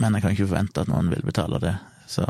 Men 0.00 0.16
jeg 0.16 0.24
kan 0.24 0.34
ikke 0.34 0.48
forvente 0.48 0.82
at 0.82 0.90
noen 0.90 1.12
vil 1.12 1.24
betale 1.24 1.60
det. 1.62 1.74
Så 2.10 2.24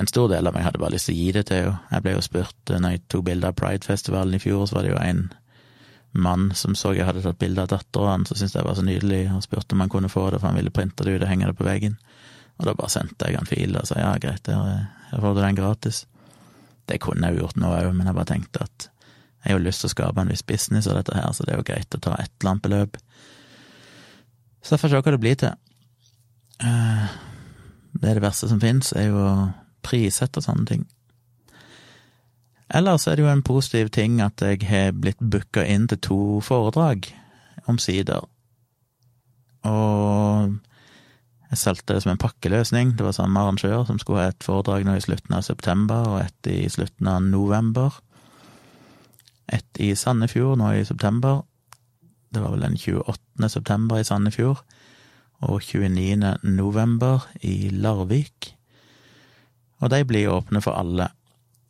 en 0.00 0.10
stor 0.10 0.30
del 0.32 0.46
av 0.46 0.54
meg 0.56 0.64
hadde 0.66 0.80
bare 0.82 0.96
lyst 0.96 1.10
til 1.10 1.14
å 1.14 1.20
gi 1.20 1.32
det 1.36 1.44
til 1.50 1.60
henne. 1.62 1.78
Jeg 1.92 2.04
ble 2.04 2.14
jo 2.16 2.24
spurt 2.24 2.70
eh, 2.72 2.80
når 2.82 2.96
jeg 2.96 3.04
tok 3.12 3.26
bilde 3.28 3.50
av 3.50 3.58
Pride-festivalen 3.58 4.38
i 4.38 4.42
fjor, 4.42 4.66
så 4.66 4.78
var 4.78 4.86
det 4.86 4.94
jo 4.94 5.02
en 5.02 5.26
mann 6.14 6.50
som 6.54 6.76
så 6.78 6.92
jeg 6.94 7.06
hadde 7.08 7.22
tatt 7.24 7.40
bilde 7.40 7.64
av 7.64 7.70
dattera 7.72 8.14
hans, 8.14 8.30
og 8.30 8.38
syntes 8.38 8.54
det 8.54 8.64
var 8.66 8.76
så 8.78 8.84
nydelig, 8.86 9.24
og 9.34 9.42
spurte 9.42 9.74
om 9.74 9.82
han 9.82 9.92
kunne 9.92 10.10
få 10.12 10.28
det, 10.30 10.40
for 10.40 10.50
han 10.50 10.58
ville 10.58 10.72
printe 10.74 11.04
det 11.04 11.16
ut 11.16 11.22
og 11.22 11.30
henge 11.30 11.50
det 11.50 11.56
på 11.58 11.66
veggen. 11.66 11.96
Og 12.58 12.68
da 12.68 12.74
bare 12.78 12.92
sendte 12.92 13.28
jeg 13.28 13.40
han 13.40 13.50
fil 13.50 13.74
og 13.78 13.88
sa 13.88 13.98
ja, 13.98 14.12
greit, 14.22 14.46
her, 14.46 14.84
her 15.10 15.24
får 15.24 15.40
den 15.40 15.58
gratis. 15.58 16.04
Det 16.86 17.00
kunne 17.02 17.26
jeg 17.26 17.36
jo 17.36 17.46
gjort 17.46 17.58
nå 17.58 17.72
òg, 17.74 17.90
men 17.96 18.06
jeg 18.06 18.18
bare 18.18 18.30
tenkte 18.30 18.66
at 18.66 18.88
jeg 19.44 19.52
har 19.52 19.58
jo 19.58 19.66
lyst 19.66 19.82
til 19.82 19.90
å 19.90 19.92
skape 19.92 20.22
en 20.22 20.30
viss 20.32 20.46
business 20.46 20.86
av 20.88 20.96
dette 20.96 21.16
her, 21.18 21.28
så 21.36 21.44
det 21.44 21.52
er 21.52 21.60
jo 21.60 21.66
greit 21.68 21.96
å 21.96 22.00
ta 22.00 22.14
et 22.16 22.46
beløp. 22.64 22.96
Så 24.64 24.74
jeg 24.74 24.80
får 24.80 24.92
se 24.94 25.00
hva 25.02 25.12
det 25.12 25.20
blir 25.20 25.36
til. 25.36 25.58
Eh, 26.64 27.16
det 28.00 28.08
er 28.08 28.16
det 28.16 28.24
verste 28.24 28.48
som 28.48 28.62
fins, 28.62 28.94
er 28.96 29.10
jo 29.10 29.20
å 29.20 29.34
prissette 29.84 30.40
sånne 30.40 30.64
ting. 30.70 30.86
Ellers 32.72 33.06
er 33.06 33.16
det 33.16 33.24
jo 33.24 33.32
en 33.32 33.44
positiv 33.44 33.90
ting 33.92 34.20
at 34.24 34.40
jeg 34.40 34.64
har 34.68 34.94
blitt 34.96 35.20
booka 35.20 35.64
inn 35.68 35.88
til 35.88 36.00
to 36.00 36.20
foredrag, 36.44 37.10
omsider. 37.68 38.24
Og 39.68 40.54
jeg 41.50 41.60
solgte 41.60 41.94
det 41.94 42.02
som 42.02 42.14
en 42.14 42.20
pakkeløsning. 42.20 42.96
Det 42.98 43.04
var 43.04 43.16
samme 43.16 43.40
arrangør 43.40 43.84
som 43.88 43.98
skulle 44.00 44.24
ha 44.24 44.32
et 44.32 44.44
foredrag 44.44 44.84
nå 44.84 44.96
i 44.96 45.04
slutten 45.04 45.36
av 45.36 45.44
september 45.46 46.08
og 46.08 46.20
et 46.24 46.50
i 46.50 46.68
slutten 46.72 47.08
av 47.08 47.20
november. 47.22 48.00
Et 49.52 49.80
i 49.80 49.92
Sandefjord 49.94 50.58
nå 50.58 50.72
i 50.74 50.86
september. 50.88 51.44
Det 52.34 52.42
var 52.42 52.56
vel 52.56 52.64
den 52.66 52.78
28. 52.80 53.48
september 53.48 54.00
i 54.00 54.08
Sandefjord. 54.08 54.64
Og 55.44 55.60
29. 55.60 56.40
november 56.42 57.28
i 57.42 57.68
Larvik. 57.70 58.54
Og 59.78 59.92
de 59.92 60.00
blir 60.08 60.32
åpne 60.32 60.64
for 60.64 60.74
alle 60.80 61.10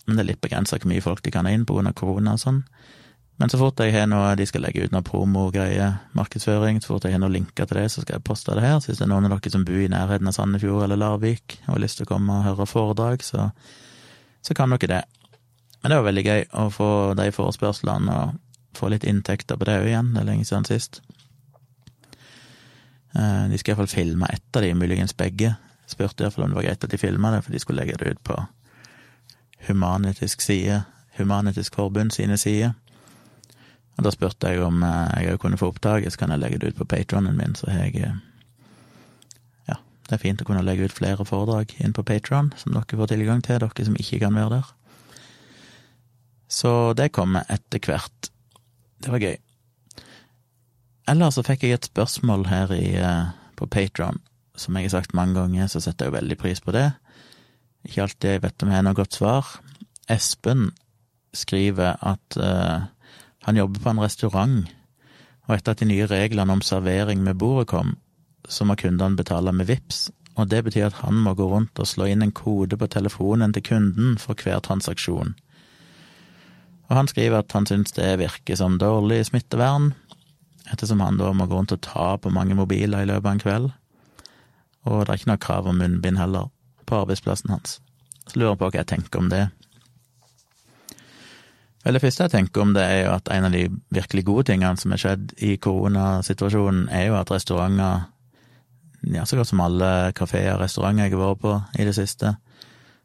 men 0.04 0.16
det 0.16 0.25
er 0.25 0.30
litt 0.32 0.44
begrensa 0.44 0.78
hvor 0.78 0.90
mye 0.90 1.04
folk 1.04 1.23
de 1.25 1.32
kan 1.32 1.49
ha 1.49 1.52
inn 1.54 1.64
pga. 1.68 1.92
korona 1.96 2.37
og 2.37 2.42
sånn. 2.42 2.62
Men 3.37 3.50
så 3.50 3.58
fort 3.58 3.80
jeg 3.82 3.90
har 3.96 4.06
noe 4.06 4.37
de 4.38 4.46
skal 4.46 4.62
legge 4.62 4.84
ut 4.84 4.92
noe 4.94 5.02
promogreier, 5.02 5.96
markedsføring, 6.14 6.78
så 6.80 6.92
fort 6.92 7.08
jeg 7.08 7.16
har 7.16 7.23
noen 7.23 7.34
linker 7.34 7.66
til 7.66 7.80
det, 7.80 7.88
så 7.90 8.04
skal 8.04 8.18
jeg 8.18 8.26
poste 8.28 8.54
det 8.54 8.62
her. 8.62 8.78
Så 8.78 8.92
hvis 8.92 9.00
det 9.00 9.08
er 9.08 9.11
noen 9.11 9.26
av 9.26 9.34
dere 9.34 9.50
som 9.50 9.64
bor 9.66 9.80
i 9.80 9.90
nærheten 9.90 10.30
av 10.30 10.37
Sandefjord 10.37 10.87
eller 10.87 11.00
Larvik 11.00 11.58
og 11.64 11.73
har 11.73 11.82
lyst 11.82 11.99
til 11.99 12.06
å 12.06 12.12
komme 12.12 12.38
og 12.38 12.46
høre 12.46 12.68
foredrag, 12.70 13.26
så, 13.26 13.49
så 14.44 14.54
kan 14.54 14.70
dere 14.76 14.92
det. 14.92 15.02
Men 15.82 15.90
det 15.90 15.99
var 15.99 16.08
veldig 16.08 16.26
gøy 16.28 16.46
å 16.62 16.68
få 16.73 16.90
de 17.18 17.26
forespørslene 17.34 18.20
og 18.20 18.38
få 18.78 18.92
litt 18.92 19.06
inntekter 19.08 19.58
på 19.58 19.66
det 19.66 19.80
òg 19.82 19.90
igjen. 19.90 20.14
Det 20.14 20.23
er 20.23 20.30
lenge 20.30 20.46
siden 20.46 20.68
sist. 20.70 21.02
Eh, 23.14 23.44
de 23.50 23.59
skal 23.59 23.74
iallfall 23.74 23.90
filme 23.90 24.31
ett 24.31 24.57
av 24.57 24.62
de, 24.62 24.70
muligens 24.78 25.16
begge. 25.18 25.57
Spurte 25.90 26.22
iallfall 26.24 26.46
om 26.46 26.55
det 26.55 26.61
var 26.61 26.68
greit 26.68 26.87
at 26.87 26.94
de 26.94 27.02
filma 27.02 27.35
det, 27.35 27.42
for 27.46 27.55
de 27.55 27.62
skulle 27.62 27.83
legge 27.83 27.98
det 27.98 28.14
ut 28.14 28.22
på 28.31 28.38
Humanitisk 29.68 30.40
side, 30.40 30.83
Humanitisk 31.18 31.74
Forbund 31.74 32.11
sine 32.11 32.37
sider. 32.40 32.74
Og 33.94 34.05
da 34.05 34.11
spurte 34.11 34.50
jeg 34.50 34.62
om 34.64 34.83
jeg 34.83 35.29
jeg 35.29 35.40
kunne 35.42 35.59
få 35.59 35.70
opptaket, 35.70 36.12
så 36.12 36.18
kan 36.18 36.35
jeg 36.35 36.42
legge 36.42 36.59
det 36.59 36.72
ut 36.72 36.81
på 36.83 36.88
patronen 36.90 37.37
min, 37.38 37.55
så 37.55 37.70
jeg 37.70 37.94
eh, 37.96 38.16
Ja, 39.68 39.77
det 40.09 40.16
er 40.16 40.22
fint 40.22 40.42
å 40.42 40.46
kunne 40.48 40.64
legge 40.66 40.88
ut 40.88 40.96
flere 40.96 41.24
foredrag 41.24 41.77
inn 41.79 41.94
på 41.94 42.03
Patron, 42.03 42.53
som 42.57 42.74
dere 42.74 42.98
får 42.98 43.12
tilgang 43.14 43.42
til, 43.42 43.62
dere 43.62 43.87
som 43.87 43.96
ikke 43.96 44.20
kan 44.27 44.35
være 44.35 44.59
der. 44.59 44.74
Så 46.48 46.92
det 46.94 47.12
kommer 47.12 47.46
etter 47.48 47.81
hvert. 47.83 48.31
Det 49.03 49.11
var 49.11 49.22
gøy. 49.22 49.38
Ellers 51.11 51.37
så 51.37 51.44
fikk 51.44 51.64
jeg 51.64 51.77
et 51.77 51.88
spørsmål 51.90 52.46
her 52.48 52.72
i, 52.72 52.94
eh, 52.96 53.33
på 53.57 53.66
Patron, 53.66 54.20
som 54.57 54.77
jeg 54.77 54.88
har 54.88 55.00
sagt 55.00 55.14
mange 55.14 55.35
ganger, 55.35 55.66
så 55.68 55.81
setter 55.81 56.07
jeg 56.07 56.14
veldig 56.14 56.38
pris 56.38 56.61
på 56.61 56.72
det. 56.72 56.92
Ikke 57.85 58.07
alltid 58.07 58.31
jeg 58.31 58.42
vet 58.44 58.64
om 58.64 58.73
jeg 58.73 58.81
har 58.81 58.87
noe 58.87 58.97
godt 58.97 59.18
svar. 59.18 59.53
Espen 60.11 60.70
skriver 61.37 62.01
at 62.01 62.38
uh, 62.40 62.88
han 63.44 63.61
jobber 63.61 63.83
på 63.85 63.92
en 63.92 64.03
restaurant, 64.05 64.59
og 65.44 65.57
etter 65.57 65.75
at 65.75 65.83
de 65.83 65.88
nye 65.90 66.09
reglene 66.09 66.55
om 66.55 66.64
servering 66.64 67.20
med 67.25 67.37
bordet 67.40 67.68
kom, 67.73 67.97
så 68.49 68.64
må 68.64 68.77
kundene 68.81 69.18
betale 69.18 69.53
med 69.53 69.68
VIPS, 69.68 70.07
og 70.40 70.49
det 70.51 70.62
betyr 70.66 70.88
at 70.88 71.01
han 71.03 71.20
må 71.27 71.35
gå 71.37 71.47
rundt 71.51 71.79
og 71.81 71.88
slå 71.88 72.09
inn 72.11 72.25
en 72.25 72.33
kode 72.35 72.79
på 72.81 72.88
telefonen 72.90 73.53
til 73.55 73.66
kunden 73.68 74.16
for 74.20 74.38
hver 74.40 74.64
transaksjon. 74.64 75.35
Og 76.88 76.97
han 76.97 77.09
skriver 77.09 77.40
at 77.40 77.53
han 77.57 77.68
syns 77.68 77.94
det 77.97 78.11
virker 78.20 78.59
som 78.61 78.81
dårlig 78.81 79.23
smittevern, 79.29 79.92
ettersom 80.73 81.05
han 81.05 81.20
da 81.20 81.31
må 81.37 81.47
gå 81.49 81.61
rundt 81.61 81.77
og 81.77 81.85
ta 81.85 82.14
på 82.16 82.33
mange 82.33 82.57
mobiler 82.57 83.05
i 83.05 83.09
løpet 83.09 83.29
av 83.29 83.33
en 83.33 83.44
kveld, 83.44 83.70
og 84.85 85.01
det 85.05 85.12
er 85.12 85.20
ikke 85.20 85.33
noe 85.33 85.44
krav 85.44 85.68
om 85.68 85.81
munnbind 85.81 86.20
heller 86.20 86.49
på 86.87 87.03
arbeidsplassen 87.03 87.53
hans. 87.55 87.79
Så 88.29 88.38
lurer 88.38 88.55
jeg 88.55 88.61
på 88.61 88.70
hva 88.70 88.81
jeg 88.81 88.90
tenker 88.90 89.20
om 89.20 89.31
det. 89.33 89.44
Vel, 91.85 91.99
det 91.99 92.01
første 92.01 92.25
jeg 92.25 92.33
tenker 92.33 92.64
om 92.64 92.73
det, 92.73 92.83
er 92.83 93.03
jo 93.05 93.12
at 93.12 93.29
en 93.33 93.44
av 93.44 93.53
de 93.53 93.66
virkelig 93.92 94.25
gode 94.25 94.47
tingene 94.49 94.81
som 94.81 94.94
er 94.94 95.03
skjedd 95.03 95.35
i 95.44 95.57
koronasituasjonen, 95.61 96.87
er 96.88 97.11
jo 97.11 97.18
at 97.18 97.33
restauranter, 97.33 98.07
ja, 99.12 99.27
så 99.29 99.37
godt 99.37 99.51
som 99.51 99.61
alle 99.61 99.90
kafeer 100.16 100.55
og 100.55 100.62
restauranter 100.64 101.05
jeg 101.05 101.12
har 101.12 101.20
vært 101.20 101.42
på 101.42 101.59
i 101.77 101.85
det 101.85 101.92
siste, 101.99 102.37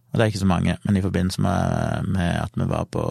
og 0.10 0.15
det 0.15 0.24
er 0.24 0.32
ikke 0.32 0.46
så 0.46 0.48
mange, 0.50 0.78
men 0.86 0.96
i 0.98 1.04
forbindelse 1.04 1.44
med, 1.44 2.08
med 2.15 2.39
at 2.39 2.56
vi 2.56 2.70
var 2.70 2.88
på 2.89 3.04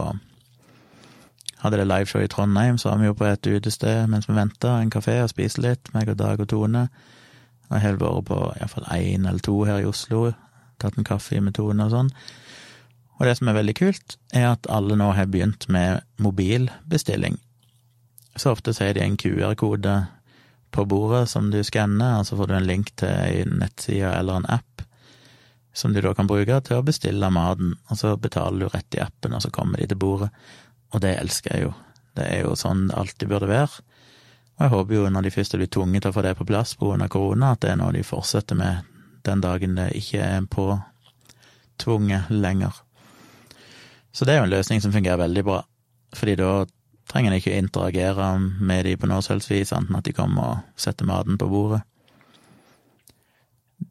hadde 1.58 1.76
det 1.76 1.88
liveshow 1.90 2.22
i 2.22 2.30
Trondheim, 2.30 2.78
så 2.78 2.88
var 2.88 2.98
vi 2.98 3.06
jo 3.06 3.14
på 3.18 3.26
et 3.26 3.46
utested 3.46 4.06
mens 4.06 4.28
vi 4.28 4.34
venta, 4.34 4.78
en 4.78 4.92
kafé, 4.94 5.20
og 5.22 5.30
spiste 5.32 5.62
litt, 5.62 5.90
meg 5.94 6.08
og 6.08 6.18
Dag 6.18 6.40
og 6.40 6.48
Tone. 6.48 6.88
Og 7.68 7.74
jeg 7.76 7.82
har 7.82 7.98
vært 8.00 8.28
på 8.30 8.38
iallfall 8.56 8.86
én 8.94 9.26
eller 9.26 9.42
to 9.44 9.56
her 9.66 9.82
i 9.82 9.88
Oslo 9.88 10.28
tatt 10.82 10.98
en 10.98 11.06
kaffe 11.06 11.36
i 11.36 11.42
metoden 11.44 11.82
og 11.84 11.92
sånn. 11.94 12.12
Og 13.18 13.26
det 13.26 13.34
som 13.38 13.50
er 13.50 13.58
veldig 13.58 13.74
kult, 13.78 14.18
er 14.34 14.52
at 14.52 14.68
alle 14.70 14.96
nå 14.98 15.10
har 15.16 15.30
begynt 15.30 15.66
med 15.72 16.04
mobilbestilling. 16.22 17.38
Så 18.38 18.54
ofte 18.54 18.74
så 18.74 18.86
er 18.86 18.94
de 18.94 19.02
en 19.02 19.18
QR-kode 19.18 19.96
på 20.70 20.84
bordet 20.86 21.24
som 21.32 21.50
du 21.50 21.58
skanner, 21.66 22.20
og 22.20 22.28
så 22.28 22.38
får 22.38 22.50
du 22.50 22.54
en 22.58 22.68
link 22.68 22.92
til 23.00 23.10
en 23.10 23.58
nettside 23.64 24.12
eller 24.14 24.38
en 24.38 24.50
app 24.58 24.84
som 25.78 25.92
du 25.92 26.00
da 26.02 26.12
kan 26.14 26.26
bruke 26.26 26.58
til 26.66 26.78
å 26.78 26.84
bestille 26.86 27.30
maten, 27.30 27.76
og 27.88 27.98
så 28.00 28.16
betaler 28.18 28.64
du 28.64 28.72
rett 28.72 28.96
i 28.96 29.02
appen, 29.02 29.34
og 29.36 29.44
så 29.44 29.50
kommer 29.54 29.78
de 29.78 29.86
til 29.86 30.00
bordet. 30.00 30.30
Og 30.94 31.02
det 31.04 31.14
elsker 31.20 31.54
jeg 31.54 31.68
jo. 31.68 31.74
Det 32.18 32.26
er 32.26 32.42
jo 32.42 32.56
sånn 32.58 32.88
det 32.88 32.96
alltid 32.98 33.30
burde 33.30 33.50
være. 33.50 33.84
Og 34.58 34.64
jeg 34.64 34.72
håper 34.72 34.96
jo, 34.96 35.04
når 35.14 35.26
de 35.26 35.34
først 35.36 35.54
blir 35.54 35.70
tvunget 35.70 36.02
til 36.02 36.10
å 36.10 36.16
få 36.16 36.24
det 36.26 36.34
på 36.38 36.46
plass 36.48 36.74
pga. 36.74 37.08
korona, 37.08 37.52
at 37.52 37.62
det 37.62 37.70
er 37.70 37.78
noe 37.78 37.94
de 37.94 38.02
fortsetter 38.02 38.58
med 38.58 38.88
den 39.28 39.44
dagen 39.44 39.76
det 39.78 39.92
ikke 40.00 40.24
er 40.24 40.48
påtvunget 40.50 42.32
lenger. 42.32 42.82
Så 44.12 44.24
det 44.24 44.34
er 44.34 44.40
jo 44.40 44.48
en 44.48 44.56
løsning 44.56 44.82
som 44.82 44.92
fungerer 44.94 45.20
veldig 45.20 45.44
bra, 45.46 45.60
fordi 46.16 46.34
da 46.40 46.64
trenger 47.08 47.32
en 47.32 47.40
ikke 47.40 47.52
å 47.52 47.60
interagere 47.62 48.26
med 48.40 48.84
de 48.88 48.96
på 49.00 49.08
noe 49.08 49.24
selvs 49.24 49.48
vis, 49.52 49.72
annet 49.72 50.00
at 50.00 50.08
de 50.08 50.16
kommer 50.16 50.50
og 50.50 50.80
setter 50.80 51.08
maten 51.08 51.38
på 51.40 51.48
bordet. 51.50 51.82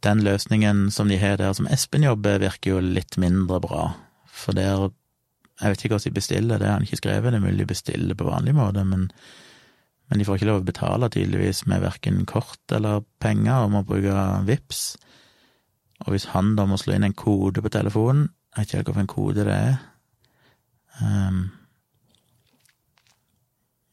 Den 0.03 0.21
løsningen 0.25 0.89
som 0.91 1.09
de 1.09 1.17
har 1.21 1.39
der 1.39 1.55
som 1.57 1.67
Espen 1.71 2.05
jobber, 2.05 2.41
virker 2.43 2.75
jo 2.75 2.83
litt 2.83 3.17
mindre 3.21 3.61
bra, 3.63 3.91
for 4.27 4.57
der 4.57 4.89
Jeg 5.57 5.71
vet 5.73 5.81
ikke 5.81 5.95
hvordan 5.95 6.11
de 6.11 6.13
bestiller, 6.13 6.59
det 6.59 6.67
har 6.67 6.75
han 6.75 6.83
ikke 6.85 6.99
skrevet, 6.99 7.31
det 7.33 7.37
er 7.39 7.41
mulig 7.41 7.63
de 7.63 7.65
bestiller 7.71 8.13
på 8.13 8.27
vanlig 8.27 8.51
måte, 8.53 8.83
men, 8.85 9.07
men 10.05 10.19
de 10.19 10.25
får 10.27 10.37
ikke 10.37 10.49
lov 10.51 10.59
å 10.61 10.67
betale, 10.67 11.09
tydeligvis, 11.09 11.63
med 11.65 11.81
verken 11.81 12.19
kort 12.29 12.75
eller 12.77 13.01
penger, 13.17 13.63
og 13.63 13.71
må 13.73 13.81
bruke 13.87 14.27
VIPS. 14.45 14.83
Og 16.05 16.13
hvis 16.13 16.29
han 16.33 16.55
da 16.57 16.65
må 16.69 16.77
slå 16.77 16.95
inn 16.95 17.07
en 17.07 17.17
kode 17.17 17.61
på 17.63 17.71
telefonen, 17.73 18.29
jeg 18.55 18.61
vet 18.61 18.67
ikke 18.67 18.77
helt 18.77 18.89
hvilken 18.89 19.09
kode 19.11 19.45
det 19.45 19.53
er 19.53 19.75
um, 21.01 21.41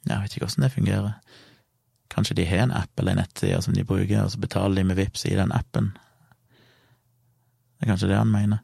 Jeg 0.08 0.20
vet 0.20 0.36
ikke 0.36 0.46
hvordan 0.46 0.64
det 0.64 0.72
fungerer. 0.72 1.12
Kanskje 2.12 2.36
de 2.36 2.46
har 2.46 2.62
en 2.62 2.76
app 2.76 3.00
eller 3.00 3.12
en 3.12 3.22
nettside 3.22 3.62
som 3.62 3.74
de 3.74 3.84
bruker, 3.84 4.22
og 4.22 4.30
så 4.30 4.38
betaler 4.38 4.76
de 4.76 4.84
med 4.84 4.96
VIPs 4.96 5.24
i 5.24 5.36
den 5.36 5.52
appen. 5.52 5.92
Det 7.74 7.86
er 7.86 7.90
kanskje 7.92 8.08
det 8.08 8.16
han 8.20 8.30
mener. 8.32 8.60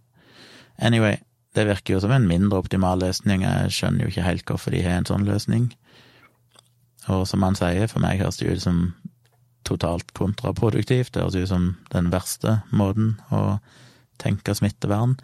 Anyway, 0.78 1.16
det 1.54 1.66
virker 1.66 1.94
jo 1.94 2.00
som 2.00 2.12
en 2.14 2.28
mindre 2.28 2.58
optimal 2.58 3.00
løsning, 3.00 3.42
jeg 3.42 3.72
skjønner 3.72 4.04
jo 4.04 4.12
ikke 4.12 4.22
helt 4.22 4.46
hvorfor 4.46 4.70
de 4.70 4.82
har 4.84 5.00
en 5.00 5.08
sånn 5.08 5.26
løsning. 5.26 5.70
Og 7.08 7.26
som 7.28 7.42
han 7.42 7.56
sier, 7.58 7.88
for 7.90 8.04
meg 8.04 8.20
høres 8.20 8.38
det 8.38 8.52
ut 8.52 8.62
som 8.62 8.82
totalt 9.70 10.12
kontraproduktivt. 10.16 11.14
Det 11.14 11.22
høres 11.22 11.38
ut 11.38 11.52
som 11.52 11.70
den 11.94 12.10
verste 12.12 12.60
måten 12.74 13.14
å 13.32 13.60
tenke 14.20 14.54
smittevern. 14.56 15.16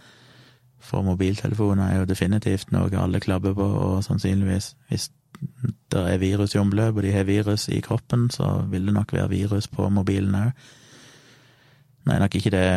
For 0.87 1.03
mobiltelefoner 1.07 1.91
er 1.91 2.01
jo 2.01 2.09
definitivt 2.09 2.73
noe 2.75 2.93
alle 3.01 3.21
klabber 3.23 3.57
på, 3.57 3.67
og 3.67 4.05
sannsynligvis, 4.07 4.75
hvis 4.91 5.11
det 5.93 6.03
er 6.13 6.23
virus 6.23 6.55
i 6.55 6.61
omløp, 6.61 6.97
og 6.97 7.05
de 7.05 7.13
har 7.13 7.29
virus 7.29 7.67
i 7.73 7.83
kroppen, 7.85 8.29
så 8.33 8.63
vil 8.71 8.87
det 8.89 8.95
nok 8.97 9.13
være 9.13 9.33
virus 9.35 9.69
på 9.69 9.89
mobilen 9.93 10.37
òg. 10.39 10.53
Nå 12.07 12.15
er 12.15 12.23
nok 12.23 12.39
ikke 12.39 12.55
det 12.55 12.69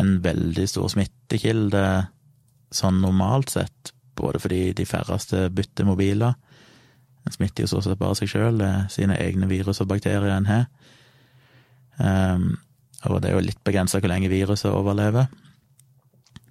en 0.00 0.16
veldig 0.24 0.64
stor 0.68 0.88
smittekilde 0.92 1.82
sånn 2.74 3.00
normalt 3.02 3.52
sett, 3.52 3.92
både 4.16 4.40
fordi 4.40 4.60
de 4.76 4.86
færreste 4.88 5.46
bytter 5.52 5.88
mobiler. 5.88 6.36
En 7.26 7.34
smitter 7.34 7.64
jo 7.64 7.70
stort 7.70 7.86
sett 7.86 7.98
bare 7.98 8.16
seg 8.18 8.30
sjøl, 8.30 8.62
sine 8.92 9.16
egne 9.18 9.48
virus 9.50 9.82
og 9.82 9.90
bakterier 9.90 10.30
en 10.30 10.46
har. 10.46 10.68
Um, 11.98 12.54
og 13.08 13.20
det 13.22 13.30
er 13.30 13.36
jo 13.36 13.46
litt 13.46 13.62
begrensa 13.64 14.00
hvor 14.00 14.10
lenge 14.12 14.30
viruset 14.30 14.70
overlever 14.70 15.26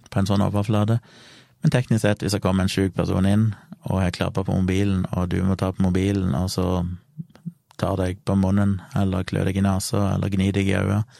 på 0.09 0.21
en 0.21 0.29
sånn 0.29 0.43
overflate. 0.45 0.99
Men 1.63 1.73
teknisk 1.73 2.03
sett, 2.03 2.21
hvis 2.23 2.35
det 2.35 2.41
kommer 2.43 2.65
en 2.65 2.71
sjuk 2.71 2.93
person 2.95 3.25
inn 3.27 3.49
og 3.85 3.99
har 4.01 4.13
klappa 4.15 4.43
på 4.45 4.55
mobilen, 4.55 5.03
og 5.13 5.29
du 5.31 5.39
må 5.45 5.57
ta 5.59 5.71
på 5.73 5.83
mobilen, 5.85 6.33
og 6.37 6.49
så 6.53 6.67
tar 7.77 7.97
deg 7.99 8.21
på 8.25 8.35
munnen, 8.39 8.79
eller 8.95 9.25
klør 9.27 9.49
deg 9.49 9.59
i 9.59 9.65
nesa, 9.65 10.15
eller 10.15 10.31
gnir 10.33 10.55
deg 10.55 10.69
i 10.71 10.77
øyet, 10.77 11.19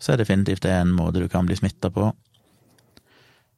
så 0.00 0.12
er 0.12 0.20
definitivt 0.20 0.64
det 0.64 0.74
en 0.74 0.92
måte 0.96 1.22
du 1.22 1.28
kan 1.28 1.48
bli 1.48 1.56
smitta 1.56 1.90
på. 1.92 2.10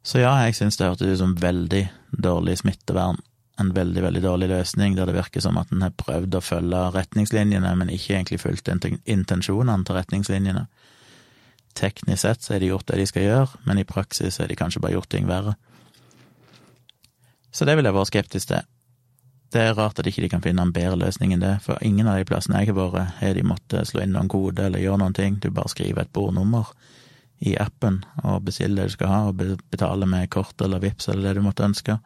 Så 0.02 0.22
ja, 0.22 0.32
jeg 0.42 0.58
syns 0.58 0.78
det 0.78 0.88
hørtes 0.90 1.14
ut 1.14 1.20
som 1.20 1.36
veldig 1.38 1.84
dårlig 2.10 2.58
smittevern. 2.60 3.20
En 3.60 3.74
veldig, 3.76 4.02
veldig 4.02 4.22
dårlig 4.24 4.48
løsning, 4.48 4.94
der 4.96 5.10
det 5.10 5.16
virker 5.16 5.42
som 5.44 5.58
at 5.60 5.72
en 5.74 5.84
har 5.84 5.92
prøvd 5.96 6.38
å 6.38 6.44
følge 6.44 6.80
retningslinjene, 6.94 7.74
men 7.76 7.92
ikke 7.92 8.16
egentlig 8.16 8.40
fulgt 8.40 8.70
intensjonene 8.72 9.84
til 9.84 9.98
retningslinjene. 9.98 10.66
Teknisk 11.76 12.22
sett 12.22 12.44
så 12.44 12.54
har 12.54 12.62
de 12.62 12.70
gjort 12.72 12.88
det 12.88 13.00
de 13.00 13.08
skal 13.08 13.26
gjøre, 13.26 13.60
men 13.68 13.80
i 13.80 13.88
praksis 13.88 14.40
har 14.40 14.48
de 14.48 14.56
kanskje 14.56 14.80
bare 14.84 14.96
gjort 14.96 15.10
ting 15.12 15.28
verre. 15.28 15.54
Så 17.52 17.68
det 17.68 17.76
vil 17.76 17.84
jeg 17.84 17.96
være 17.96 18.08
skeptisk 18.08 18.48
til. 18.48 18.64
Det 19.52 19.60
er 19.60 19.74
rart 19.76 19.98
at 20.00 20.08
ikke 20.08 20.24
de 20.24 20.30
kan 20.32 20.40
finne 20.44 20.64
en 20.64 20.72
bedre 20.72 20.96
løsning 20.96 21.34
enn 21.34 21.44
det, 21.44 21.58
for 21.64 21.80
ingen 21.84 22.08
av 22.08 22.16
de 22.16 22.24
plassene 22.28 22.62
jeg 22.62 22.72
har 22.72 22.78
vært, 22.78 23.18
har 23.18 23.36
de 23.36 23.44
måttet 23.44 23.90
slå 23.90 24.00
inn 24.00 24.14
noen 24.16 24.30
kode 24.32 24.64
eller 24.64 24.80
gjøre 24.80 25.02
noen 25.02 25.16
ting. 25.16 25.36
Du 25.36 25.50
bare 25.52 25.68
skriver 25.68 26.06
et 26.06 26.12
bordnummer 26.16 26.72
i 27.44 27.52
appen 27.60 28.00
og 28.22 28.46
bestiller 28.46 28.80
det 28.80 28.92
du 28.92 28.96
skal 28.96 29.12
ha, 29.12 29.18
og 29.28 29.42
betaler 29.72 30.08
med 30.08 30.30
kort 30.32 30.60
eller 30.64 30.80
VIPS 30.80 31.10
eller 31.12 31.28
det 31.28 31.34
du 31.36 31.44
måtte 31.44 31.66
ønske. 31.68 31.98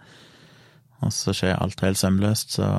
Og 1.07 1.15
så 1.15 1.35
skjer 1.37 1.59
alt 1.61 1.83
helt 1.85 2.01
sømløst, 2.01 2.57
så 2.59 2.71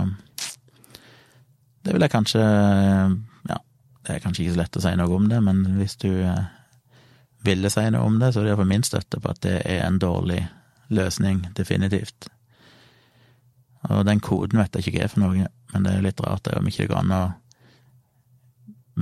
det 1.85 1.95
vil 1.95 2.03
jeg 2.03 2.11
kanskje 2.11 2.43
Ja, 2.43 3.57
det 4.03 4.15
er 4.15 4.23
kanskje 4.23 4.43
ikke 4.43 4.55
så 4.57 4.61
lett 4.61 4.79
å 4.79 4.83
si 4.83 4.93
noe 4.99 5.15
om 5.15 5.27
det, 5.31 5.39
men 5.45 5.63
hvis 5.79 5.95
du 6.03 6.09
eh, 6.11 6.45
ville 7.47 7.71
si 7.71 7.85
noe 7.93 8.03
om 8.03 8.19
det, 8.19 8.33
så 8.33 8.41
er 8.41 8.47
det 8.47 8.53
iallfall 8.53 8.71
min 8.73 8.83
støtte 8.83 9.21
på 9.23 9.31
at 9.31 9.39
det 9.45 9.61
er 9.63 9.85
en 9.85 9.99
dårlig 10.01 10.41
løsning, 10.91 11.45
definitivt. 11.55 12.27
Og 13.87 14.03
den 14.07 14.19
koden 14.23 14.59
vet 14.59 14.75
jeg 14.75 14.87
ikke 14.87 14.97
hva 14.97 15.05
er 15.05 15.13
for 15.13 15.23
noe, 15.23 15.49
men 15.73 15.85
det 15.85 15.93
er 15.93 16.05
litt 16.05 16.23
rart 16.23 16.47
det 16.47 16.57
om 16.59 16.67
ikke 16.67 16.85
det 16.85 16.91
går 16.91 17.03
an 17.05 17.15
å 17.15 17.25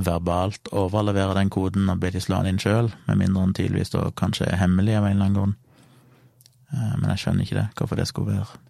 verbalt 0.06 0.68
overlevere 0.76 1.38
den 1.38 1.50
koden 1.54 1.90
og 1.90 2.02
be 2.02 2.12
de 2.12 2.22
slå 2.22 2.42
den 2.44 2.56
inn 2.56 2.62
sjøl, 2.62 2.92
med 3.08 3.22
mindre 3.22 3.46
den 3.46 3.56
tydeligvis 3.56 3.94
da 3.94 4.10
kanskje 4.20 4.50
er 4.50 4.60
hemmelig 4.60 4.98
av 5.00 5.08
en 5.08 5.16
eller 5.16 5.30
annen 5.30 5.38
grunn. 5.40 5.56
Eh, 6.74 6.96
men 7.00 7.10
jeg 7.14 7.24
skjønner 7.24 7.46
ikke 7.46 7.60
det, 7.60 7.68
hvorfor 7.78 8.00
det 8.00 8.08
skulle 8.10 8.38
være 8.38 8.62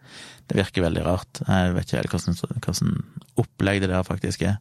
Det 0.50 0.58
virker 0.60 0.86
veldig 0.86 1.06
rart. 1.06 1.42
Jeg 1.48 1.74
vet 1.74 1.88
ikke 1.88 1.98
helt 1.98 2.14
hvordan, 2.14 2.60
hvordan 2.66 2.92
opplegg 3.42 3.82
det 3.82 3.90
der 3.90 4.04
faktisk 4.04 4.42
er. 4.42 4.60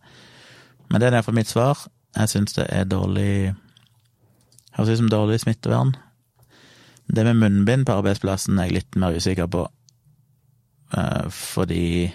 Men 0.89 1.01
det 1.01 1.07
er 1.07 1.19
derfor 1.19 1.33
mitt 1.37 1.49
svar. 1.49 1.87
Jeg 2.17 2.29
syns 2.29 2.57
det 2.57 2.67
er 2.71 2.85
dårlig 2.85 3.55
Høres 4.75 4.91
ut 4.91 4.99
som 4.99 5.11
dårlig 5.11 5.39
smittevern. 5.41 5.93
Det 7.07 7.23
med 7.25 7.35
munnbind 7.39 7.85
på 7.87 7.95
arbeidsplassen 7.95 8.59
er 8.59 8.67
jeg 8.67 8.79
litt 8.79 8.97
mer 8.99 9.15
usikker 9.15 9.47
på. 9.47 9.69
Eh, 10.97 11.29
fordi 11.31 12.13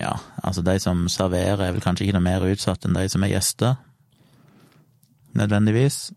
Ja, 0.00 0.12
altså, 0.42 0.62
de 0.62 0.78
som 0.78 1.08
serverer, 1.08 1.60
er 1.60 1.72
vel 1.72 1.82
kanskje 1.82 2.06
ikke 2.06 2.18
noe 2.18 2.22
mer 2.22 2.44
utsatt 2.46 2.84
enn 2.86 2.94
de 2.94 3.08
som 3.10 3.24
er 3.26 3.32
gjester, 3.32 3.78
nødvendigvis. 5.34 6.12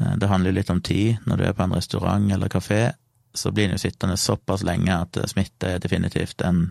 Eh, 0.00 0.14
det 0.16 0.30
handler 0.30 0.56
litt 0.56 0.70
om 0.70 0.82
tid. 0.82 1.16
Når 1.26 1.36
du 1.36 1.44
er 1.46 1.56
på 1.56 1.66
en 1.66 1.74
restaurant 1.76 2.32
eller 2.32 2.52
kafé, 2.52 2.92
så 3.34 3.50
blir 3.50 3.68
en 3.68 3.76
jo 3.76 3.82
sittende 3.82 4.16
såpass 4.20 4.64
lenge 4.66 4.92
at 4.92 5.16
smitte 5.30 5.74
er 5.74 5.82
definitivt 5.82 6.42
en, 6.44 6.66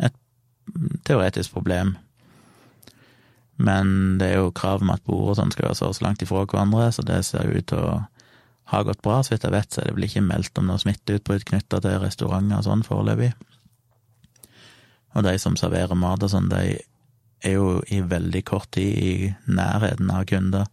et 0.00 0.14
teoretisk 1.04 1.52
problem. 1.52 1.96
Men 3.58 4.18
det 4.20 4.30
er 4.30 4.38
jo 4.38 4.54
krav 4.54 4.84
om 4.84 4.94
at 4.94 5.02
bord 5.04 5.32
og 5.32 5.36
sånn 5.36 5.50
skal 5.52 5.68
være 5.68 5.80
så 5.80 5.90
langt 6.04 6.22
ifra 6.22 6.44
hverandre, 6.46 6.92
så 6.94 7.02
det 7.02 7.24
ser 7.26 7.50
ut 7.50 7.66
til 7.68 7.82
å 7.82 7.96
ha 8.72 8.82
gått 8.86 9.02
bra. 9.02 9.18
Så 9.22 9.34
vidt 9.34 9.44
jeg 9.44 9.54
vet, 9.56 9.72
så 9.72 9.82
er 9.82 9.88
det 9.88 9.96
vel 9.96 10.06
ikke 10.06 10.24
meldt 10.24 10.60
om 10.60 10.68
noe 10.70 10.80
smitteutbrudd 10.80 11.46
knytta 11.48 11.82
til 11.84 11.98
restauranter 12.04 12.60
og 12.60 12.68
sånn 12.68 12.86
foreløpig. 12.86 13.32
Og 15.16 15.24
de 15.26 15.34
som 15.42 15.56
serverer 15.58 15.98
mat 15.98 16.22
og 16.22 16.30
sånn, 16.30 16.50
de 16.52 16.78
er 17.44 17.54
jo 17.54 17.78
i 17.90 18.00
veldig 18.04 18.42
kort 18.46 18.70
tid 18.76 18.98
i 19.02 19.32
nærheten 19.50 20.10
av 20.14 20.26
kunder. 20.30 20.68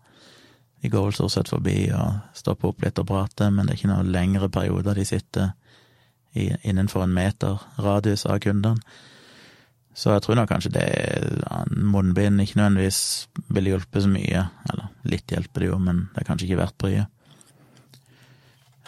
De 0.82 0.92
går 0.92 1.08
vel 1.08 1.16
stort 1.18 1.34
sett 1.34 1.50
forbi 1.50 1.78
og 1.96 2.38
stopper 2.38 2.72
opp 2.72 2.84
litt 2.84 3.00
og 3.02 3.08
prater, 3.10 3.52
men 3.52 3.66
det 3.66 3.74
er 3.76 3.80
ikke 3.80 3.92
noen 3.94 4.12
lengre 4.14 4.50
perioder 4.54 4.98
de 4.98 5.06
sitter 5.08 5.54
i, 6.36 6.52
innenfor 6.68 7.06
en 7.06 7.16
meter 7.16 7.62
radius 7.82 8.26
av 8.30 8.42
kundene. 8.44 8.82
Så 9.96 10.12
jeg 10.12 10.26
tror 10.26 10.36
nok 10.36 10.50
kanskje 10.52 10.74
det 10.76 10.88
munnbind 11.72 12.42
ikke 12.44 12.60
nødvendigvis 12.60 13.02
ville 13.48 13.72
hjulpet 13.72 14.04
så 14.04 14.10
mye. 14.12 14.42
Eller 14.74 14.90
litt 15.08 15.32
hjelper 15.32 15.64
det 15.64 15.70
jo, 15.70 15.78
men 15.80 16.10
det 16.12 16.22
er 16.22 16.28
kanskje 16.28 16.50
ikke 16.50 16.60
verdt 16.60 16.78
bryet. 16.84 17.12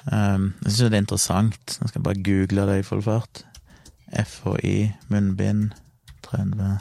Um, 0.07 0.51
jeg 0.63 0.73
syns 0.73 0.81
det 0.91 0.97
er 0.97 1.05
interessant. 1.05 1.77
Nå 1.79 1.87
skal 1.87 2.01
jeg 2.01 2.07
bare 2.09 2.25
google 2.27 2.67
det 2.67 2.75
i 2.81 2.85
full 2.87 3.03
fart. 3.05 3.45
FHI, 4.07 4.75
munnbind, 5.07 5.71
30 6.27 6.77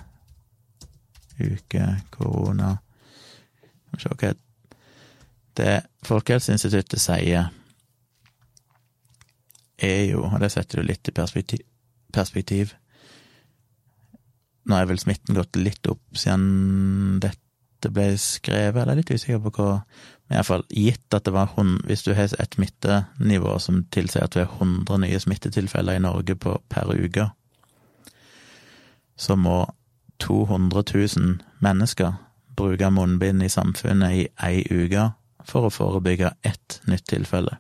uke, 1.37 1.87
korona 2.11 2.77
Skal 3.97 3.97
vi 3.97 4.03
se 4.03 4.13
hva 4.13 4.35
det 5.59 5.77
Folkehelseinstituttet 6.07 7.03
sier, 7.03 7.51
er 9.77 10.03
jo, 10.09 10.25
og 10.25 10.39
det 10.41 10.53
setter 10.55 10.81
du 10.81 10.89
litt 10.89 11.09
i 11.09 11.15
perspektiv, 11.17 11.65
perspektiv 12.15 12.73
Nå 14.67 14.75
er 14.75 14.87
vel 14.89 14.99
smitten 14.99 15.37
gått 15.37 15.55
litt 15.61 15.87
opp 15.87 16.17
siden 16.19 17.21
dette 17.23 17.91
ble 17.95 18.09
skrevet, 18.19 18.81
eller 18.81 18.97
jeg 18.97 18.97
er 18.97 19.03
litt 19.03 19.13
usikker 19.15 19.43
på 19.45 19.53
hva 19.61 19.69
men 20.27 20.41
iallfall 20.41 20.65
gitt 20.75 21.15
at 21.15 21.27
det 21.29 21.35
var 21.37 21.53
hund, 21.55 21.85
hvis 21.87 22.03
du 22.03 22.13
har 22.19 22.27
et 22.27 22.57
smittenivå 22.57 23.53
som 23.63 23.85
tilsier 23.95 24.27
at 24.27 24.35
du 24.35 24.41
har 24.43 24.51
100 24.51 24.99
nye 25.05 25.21
smittetilfeller 25.23 26.01
i 26.01 26.03
Norge 26.03 26.35
på, 26.35 26.57
per 26.69 26.91
uke, 26.91 27.29
så 29.17 29.37
må 29.39 29.61
200 30.19 30.83
000 30.83 31.37
mennesker 31.63 32.17
bruke 32.59 32.91
munnbind 32.91 33.45
i 33.45 33.53
samfunnet 33.53 34.19
i 34.19 34.27
ei 34.49 34.65
uke 34.67 35.07
for 35.47 35.67
å 35.67 35.73
forebygge 35.73 36.35
ett 36.47 36.81
nytt 36.91 37.07
tilfelle. 37.11 37.59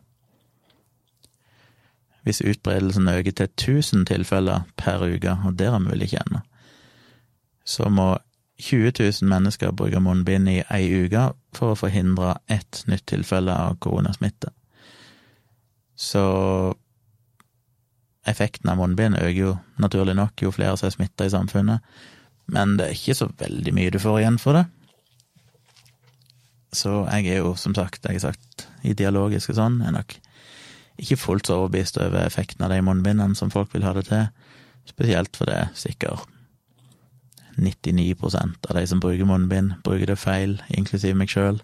Hvis 2.27 2.43
utbredelsen 2.43 3.09
øker 3.09 3.33
til 3.39 3.49
1000 3.53 4.07
tilfeller 4.07 4.67
per 4.77 5.05
uke, 5.07 5.37
og 5.47 5.59
der 5.59 5.75
er 5.75 5.85
vi 5.85 5.93
vel 5.93 6.07
ikke 6.07 6.23
ennå, 6.25 6.41
så 7.67 7.89
må 7.91 8.17
20 8.59 8.93
000 8.99 9.29
mennesker 9.31 9.75
bruke 9.77 10.01
munnbind 10.01 10.49
i 10.49 10.63
ei 10.73 10.89
uke 11.05 11.29
for 11.55 11.75
å 11.75 11.79
forhindre 11.79 12.39
ett 12.51 12.83
nytt 12.91 13.07
tilfelle 13.07 13.53
av 13.53 13.77
koronasmitte. 13.85 14.51
Så 15.97 16.25
effekten 18.27 18.71
av 18.71 18.81
munnbind 18.81 19.19
øker 19.21 19.41
jo 19.41 19.57
naturlig 19.83 20.17
nok 20.17 20.43
jo 20.43 20.53
flere 20.55 20.77
som 20.77 20.89
er 20.89 20.97
smitta 20.97 21.29
i 21.29 21.33
samfunnet, 21.33 21.85
men 22.47 22.77
det 22.79 22.89
er 22.89 22.97
ikke 22.97 23.19
så 23.19 23.29
veldig 23.39 23.75
mye 23.75 23.93
du 23.93 24.01
får 24.03 24.21
igjen 24.21 24.41
for 24.43 24.59
det. 24.59 24.65
Så 26.77 26.93
jeg 27.09 27.33
er 27.33 27.41
jo, 27.41 27.55
som 27.57 27.75
sagt, 27.77 28.05
jeg 28.05 28.19
har 28.19 28.33
sagt, 28.33 28.67
ideologisk 28.87 29.55
og 29.55 29.61
sånn, 29.61 29.81
er 29.83 29.95
nok 29.97 30.19
ikke 31.01 31.19
fullt 31.21 31.49
så 31.49 31.61
overbevist 31.61 31.99
over 32.01 32.25
effekten 32.25 32.65
av 32.65 32.73
de 32.73 32.81
munnbindene 32.85 33.37
som 33.37 33.53
folk 33.53 33.73
vil 33.75 33.85
ha 33.85 33.93
det 33.97 34.07
til, 34.09 34.29
spesielt 34.89 35.37
for 35.37 35.49
det 35.49 35.67
sikkert 35.77 36.29
99% 37.57 38.69
av 38.69 38.77
de 38.77 38.87
som 38.87 39.01
bruker 39.01 39.29
munnbind, 39.29 39.79
bruker 39.85 40.13
det 40.13 40.19
feil, 40.21 40.59
inklusiv 40.69 41.17
meg 41.17 41.33
sjøl. 41.33 41.63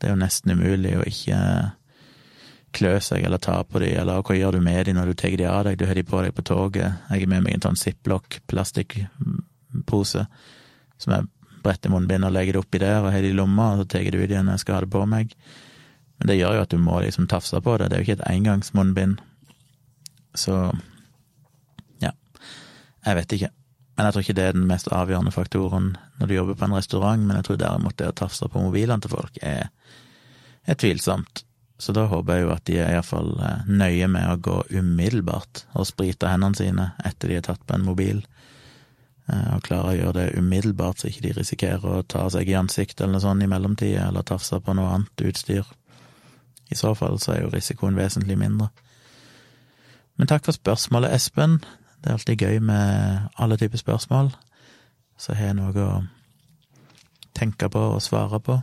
Det 0.00 0.08
er 0.08 0.14
jo 0.14 0.20
nesten 0.20 0.54
umulig 0.56 0.94
å 0.96 1.04
ikke 1.08 1.40
klø 2.74 2.94
seg 3.04 3.24
eller 3.24 3.38
ta 3.42 3.60
på 3.68 3.82
de, 3.84 3.92
eller 4.00 4.24
hva 4.24 4.36
gjør 4.36 4.56
du 4.56 4.64
med 4.64 4.88
de 4.88 4.96
når 4.96 5.12
du 5.12 5.14
tar 5.20 5.36
de 5.38 5.46
av 5.48 5.62
deg? 5.68 5.78
Du 5.78 5.86
har 5.86 5.94
de 5.94 6.06
på 6.08 6.22
deg 6.24 6.34
på 6.34 6.46
toget. 6.48 7.04
Jeg 7.10 7.22
har 7.22 7.30
med 7.30 7.44
meg 7.44 7.58
en 7.58 7.66
sånn 7.68 7.78
ziplock 7.78 8.40
plastikkpose 8.50 10.24
som 10.98 11.14
jeg 11.14 11.28
bretter 11.64 11.92
munnbind 11.92 12.26
og 12.26 12.34
legger 12.34 12.56
det 12.56 12.62
oppi 12.64 12.80
der 12.82 13.00
og 13.02 13.12
har 13.14 13.24
det 13.24 13.32
i 13.32 13.36
lomma, 13.36 13.72
og 13.72 13.82
så 13.82 13.88
tar 13.94 14.06
du 14.06 14.20
ut 14.20 14.28
igjen 14.28 14.46
når 14.46 14.58
jeg 14.58 14.64
skal 14.64 14.76
ha 14.76 14.84
det 14.84 14.92
på 14.94 15.04
meg. 15.10 15.34
Men 16.18 16.30
det 16.30 16.38
gjør 16.38 16.58
jo 16.58 16.64
at 16.64 16.74
du 16.74 16.78
må 16.80 17.00
liksom 17.02 17.28
tafse 17.30 17.60
på 17.60 17.76
det. 17.78 17.90
Det 17.90 17.96
er 17.96 18.02
jo 18.02 18.08
ikke 18.08 18.18
et 18.20 18.28
engangsmunnbind. 18.30 19.18
Så 20.38 20.54
ja, 22.02 22.12
Jeg 23.06 23.16
vet 23.20 23.36
ikke. 23.38 23.50
Men 23.94 24.06
jeg 24.06 24.14
tror 24.14 24.24
ikke 24.24 24.36
det 24.38 24.44
er 24.44 24.56
den 24.56 24.68
mest 24.70 24.88
avgjørende 24.90 25.32
faktoren 25.34 25.92
når 26.18 26.28
du 26.30 26.34
jobber 26.34 26.56
på 26.58 26.66
en 26.66 26.76
restaurant, 26.76 27.26
men 27.26 27.38
jeg 27.38 27.46
tror 27.46 27.58
derimot 27.62 27.98
det 27.98 28.10
å 28.10 28.16
tafse 28.24 28.48
på 28.50 28.62
mobilene 28.62 29.02
til 29.02 29.12
folk 29.14 29.38
er, 29.42 29.68
er 30.66 30.78
tvilsomt. 30.78 31.44
Så 31.78 31.94
da 31.94 32.06
håper 32.10 32.38
jeg 32.38 32.44
jo 32.44 32.52
at 32.54 32.64
de 32.68 32.78
er 32.78 32.92
iallfall 32.94 33.32
eh, 33.42 33.66
nøye 33.70 34.08
med 34.10 34.28
å 34.30 34.40
gå 34.42 34.56
umiddelbart 34.70 35.64
og 35.74 35.88
sprite 35.88 36.30
hendene 36.30 36.58
sine 36.58 36.90
etter 37.06 37.30
de 37.30 37.38
har 37.38 37.46
tatt 37.48 37.64
på 37.66 37.76
en 37.76 37.86
mobil, 37.86 38.22
og 39.24 39.62
klarer 39.64 39.88
å 39.88 39.96
gjøre 39.96 40.16
det 40.18 40.38
umiddelbart 40.38 41.00
så 41.00 41.08
ikke 41.08 41.22
de 41.24 41.32
risikerer 41.38 41.84
å 41.84 42.02
ta 42.04 42.26
seg 42.32 42.50
i 42.50 42.56
ansiktet 42.58 43.00
eller 43.00 43.16
noe 43.16 43.24
sånt 43.24 43.44
i 43.44 43.48
mellomtida, 43.48 44.08
eller 44.10 44.26
tafse 44.26 44.58
på 44.60 44.74
noe 44.76 44.90
annet 44.92 45.24
utstyr. 45.24 45.64
I 46.68 46.76
så 46.76 46.92
fall 46.98 47.16
så 47.22 47.32
er 47.34 47.44
jo 47.44 47.52
risikoen 47.52 47.96
vesentlig 47.96 48.36
mindre. 48.40 48.68
Men 50.20 50.28
takk 50.30 50.44
for 50.46 50.56
spørsmålet, 50.56 51.14
Espen. 51.16 51.58
Det 52.02 52.10
er 52.10 52.18
alltid 52.18 52.44
gøy 52.44 52.60
med 52.60 53.30
alle 53.40 53.56
typer 53.58 53.80
spørsmål. 53.80 54.30
Så 55.16 55.34
har 55.34 55.50
jeg 55.50 55.58
noe 55.58 55.86
å 55.88 56.02
tenke 57.34 57.70
på 57.72 57.80
og 57.94 58.02
svare 58.04 58.40
på. 58.44 58.58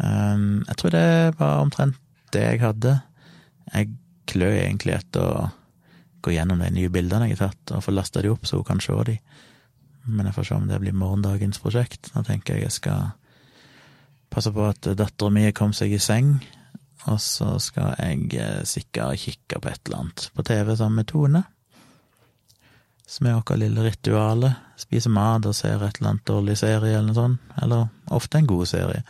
Um, 0.00 0.64
jeg 0.66 0.76
tror 0.80 0.92
det 0.92 1.06
var 1.38 1.62
omtrent 1.62 2.00
det 2.34 2.42
jeg 2.42 2.62
hadde. 2.64 2.96
Jeg 3.72 3.92
klør 4.28 4.56
egentlig 4.56 4.96
etter 4.96 5.22
å 5.22 5.46
gå 6.26 6.34
gjennom 6.34 6.62
de 6.62 6.72
nye 6.74 6.90
bildene 6.92 7.30
jeg 7.30 7.38
har 7.38 7.52
tatt, 7.52 7.76
og 7.76 7.84
få 7.86 7.94
lasta 7.94 8.22
de 8.24 8.32
opp 8.32 8.48
så 8.48 8.58
hun 8.58 8.66
kan 8.66 8.82
se 8.82 8.96
de. 9.06 9.16
Men 10.06 10.28
jeg 10.28 10.36
får 10.36 10.48
se 10.48 10.58
om 10.58 10.66
det 10.68 10.82
blir 10.82 10.94
morgendagens 10.94 11.62
prosjekt. 11.62 12.10
Nå 12.14 12.22
tenker 12.26 12.56
jeg 12.56 12.66
jeg 12.66 12.76
skal 12.76 13.10
passe 14.30 14.52
på 14.54 14.66
at 14.66 14.90
dattera 14.98 15.32
mi 15.32 15.46
kom 15.54 15.74
seg 15.76 15.94
i 15.94 16.02
seng, 16.02 16.36
og 17.06 17.20
så 17.22 17.52
skal 17.62 17.94
jeg 18.00 18.32
eh, 18.42 18.62
sikkert 18.66 19.22
kikke 19.22 19.60
på 19.62 19.70
et 19.70 19.82
eller 19.86 20.02
annet 20.02 20.26
på 20.34 20.44
TV 20.46 20.72
sammen 20.74 21.02
med 21.02 21.10
Tone. 21.10 21.42
Som 23.06 23.28
er 23.28 23.36
vårt 23.38 23.54
lille 23.60 23.84
ritual. 23.86 24.48
Spise 24.76 25.12
mat 25.14 25.46
og 25.46 25.54
ser 25.54 25.78
et 25.78 26.00
eller 26.00 26.10
annet 26.10 26.26
dårlig 26.26 26.56
serie 26.58 26.96
eller 26.96 27.12
noe 27.12 27.18
sånt. 27.20 27.52
Eller 27.62 27.86
ofte 28.18 28.40
en 28.40 28.48
god 28.50 28.66
serie. 28.66 29.04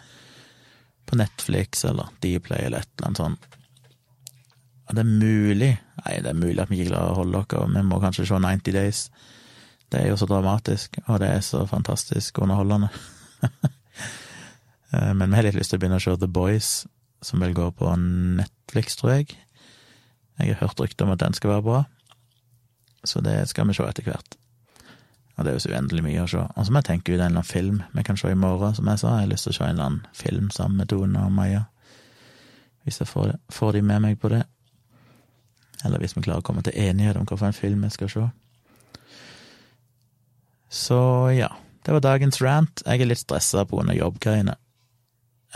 På 1.09 1.16
Netflix 1.16 1.87
eller 1.88 2.12
Dplay 2.20 2.66
eller 2.68 2.85
et 2.85 2.92
eller 2.98 3.09
annet 3.09 3.22
sånt. 3.22 3.48
Det 4.87 5.03
er 5.03 5.09
mulig 5.09 5.72
Nei, 6.05 6.18
det 6.22 6.31
er 6.31 6.38
mulig 6.38 6.61
at 6.62 6.70
vi 6.70 6.79
ikke 6.79 6.92
klarer 6.92 7.14
å 7.14 7.18
holde 7.22 7.40
dere, 7.51 7.66
vi 7.72 7.83
må 7.88 7.99
kanskje 7.99 8.27
se 8.29 8.38
90 8.38 8.75
Days. 8.77 9.01
Det 9.90 10.01
er 10.01 10.11
jo 10.12 10.18
så 10.20 10.29
dramatisk, 10.31 11.01
og 11.07 11.18
det 11.22 11.31
er 11.33 11.40
så 11.42 11.64
fantastisk 11.70 12.42
underholdende. 12.44 12.92
Eh, 14.94 15.11
men 15.18 15.33
vi 15.33 15.35
har 15.35 15.42
litt 15.42 15.57
lyst 15.59 15.72
til 15.72 15.81
å 15.81 15.83
begynne 15.83 15.96
å 15.99 16.03
se 16.05 16.12
The 16.14 16.29
Boys, 16.31 16.68
som 17.18 17.42
vil 17.42 17.57
gå 17.59 17.64
på 17.75 17.90
Netflix, 17.99 18.94
tror 18.94 19.16
jeg. 19.16 19.35
Jeg 20.38 20.53
har 20.53 20.61
hørt 20.61 20.79
rykter 20.79 21.09
om 21.09 21.11
at 21.16 21.25
den 21.25 21.35
skal 21.35 21.57
være 21.57 21.64
bra, 21.66 21.81
så 23.03 23.18
det 23.27 23.35
skal 23.51 23.66
vi 23.66 23.75
se 23.75 23.83
etter 23.83 24.07
hvert. 24.07 24.37
Og 25.35 25.44
det 25.44 25.51
er 25.51 25.59
jo 25.59 25.64
så 25.66 25.72
uendelig 25.75 26.05
mye 26.07 26.22
å 26.22 26.31
se. 26.31 26.38
Og 26.38 26.68
så 26.68 26.72
må 26.72 26.81
jeg 26.81 26.88
tenke 26.92 27.11
ut 27.11 27.16
en 27.16 27.18
eller 27.18 27.33
annen 27.33 27.51
film 27.51 27.83
vi 27.99 28.07
kan 28.07 28.16
se 28.20 28.31
i 28.31 28.38
morgen, 28.38 28.79
som 28.79 28.88
jeg 28.88 29.03
sa. 29.03 29.16
Jeg 29.16 29.27
har 29.27 29.33
lyst 29.35 29.49
til 29.49 29.57
å 29.57 29.59
se 29.59 29.66
en 29.66 29.75
eller 29.75 29.90
annen 29.90 30.07
film 30.16 30.53
sammen 30.55 30.79
med 30.81 30.92
Tone 30.94 31.25
og 31.27 31.35
Maja. 31.35 31.64
Hvis 32.87 33.03
jeg 33.03 33.11
får, 33.11 33.35
får 33.53 33.77
de 33.77 33.83
med 33.90 34.07
meg 34.07 34.20
på 34.22 34.31
det. 34.33 34.44
Eller 35.87 36.03
hvis 36.03 36.16
vi 36.16 36.25
klarer 36.27 36.42
å 36.42 36.46
komme 36.46 36.64
til 36.66 36.77
enighet 36.77 37.18
om 37.20 37.29
hvilken 37.29 37.57
film 37.57 37.87
vi 37.87 37.92
skal 37.94 38.11
se. 38.12 38.27
Så 40.77 40.99
ja, 41.37 41.53
det 41.87 41.94
var 41.94 42.05
dagens 42.05 42.40
rant. 42.42 42.83
Jeg 42.85 43.01
er 43.01 43.11
litt 43.11 43.22
stressa 43.22 43.64
grunn 43.70 43.92
jobbgreiene. 43.94 44.57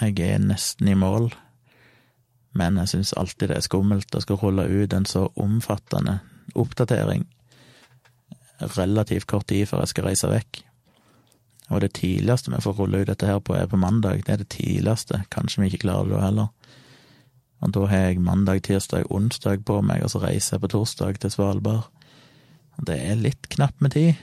Jeg 0.00 0.16
er 0.22 0.38
nesten 0.40 0.88
i 0.88 0.94
mål, 0.96 1.28
men 2.56 2.78
jeg 2.80 2.92
syns 2.94 3.12
alltid 3.18 3.50
det 3.50 3.58
er 3.58 3.66
skummelt 3.66 4.14
å 4.16 4.22
skal 4.22 4.38
rulle 4.40 4.64
ut 4.70 4.94
en 4.96 5.06
så 5.06 5.26
omfattende 5.36 6.20
oppdatering 6.58 7.26
relativt 8.76 9.26
kort 9.26 9.48
tid 9.50 9.68
før 9.68 9.84
jeg 9.84 9.92
skal 9.92 10.08
reise 10.08 10.30
vekk. 10.30 10.62
Og 11.70 11.82
det 11.84 11.92
tidligste 12.00 12.50
vi 12.50 12.62
får 12.64 12.78
rulle 12.78 13.02
ut 13.02 13.10
dette 13.10 13.28
her 13.28 13.38
på, 13.44 13.54
er 13.54 13.68
på 13.70 13.78
mandag. 13.78 14.24
Det 14.26 14.34
er 14.34 14.42
det 14.42 14.50
tidligste. 14.50 15.22
Kanskje 15.30 15.62
vi 15.62 15.70
ikke 15.70 15.84
klarer 15.86 16.08
det 16.08 16.16
da 16.16 16.24
heller. 16.24 16.48
Og 17.60 17.72
da 17.76 17.86
har 17.90 18.06
jeg 18.08 18.22
mandag, 18.24 18.62
tirsdag, 18.64 19.08
onsdag 19.12 19.64
på 19.68 19.80
meg, 19.84 20.04
og 20.04 20.12
så 20.12 20.22
reiser 20.22 20.56
jeg 20.56 20.64
på 20.64 20.72
torsdag 20.74 21.20
til 21.20 21.32
Svalbard. 21.34 21.90
Og 22.78 22.86
det 22.88 22.96
er 23.04 23.20
litt 23.20 23.50
knapt 23.52 23.82
med 23.84 23.96
tid, 23.96 24.20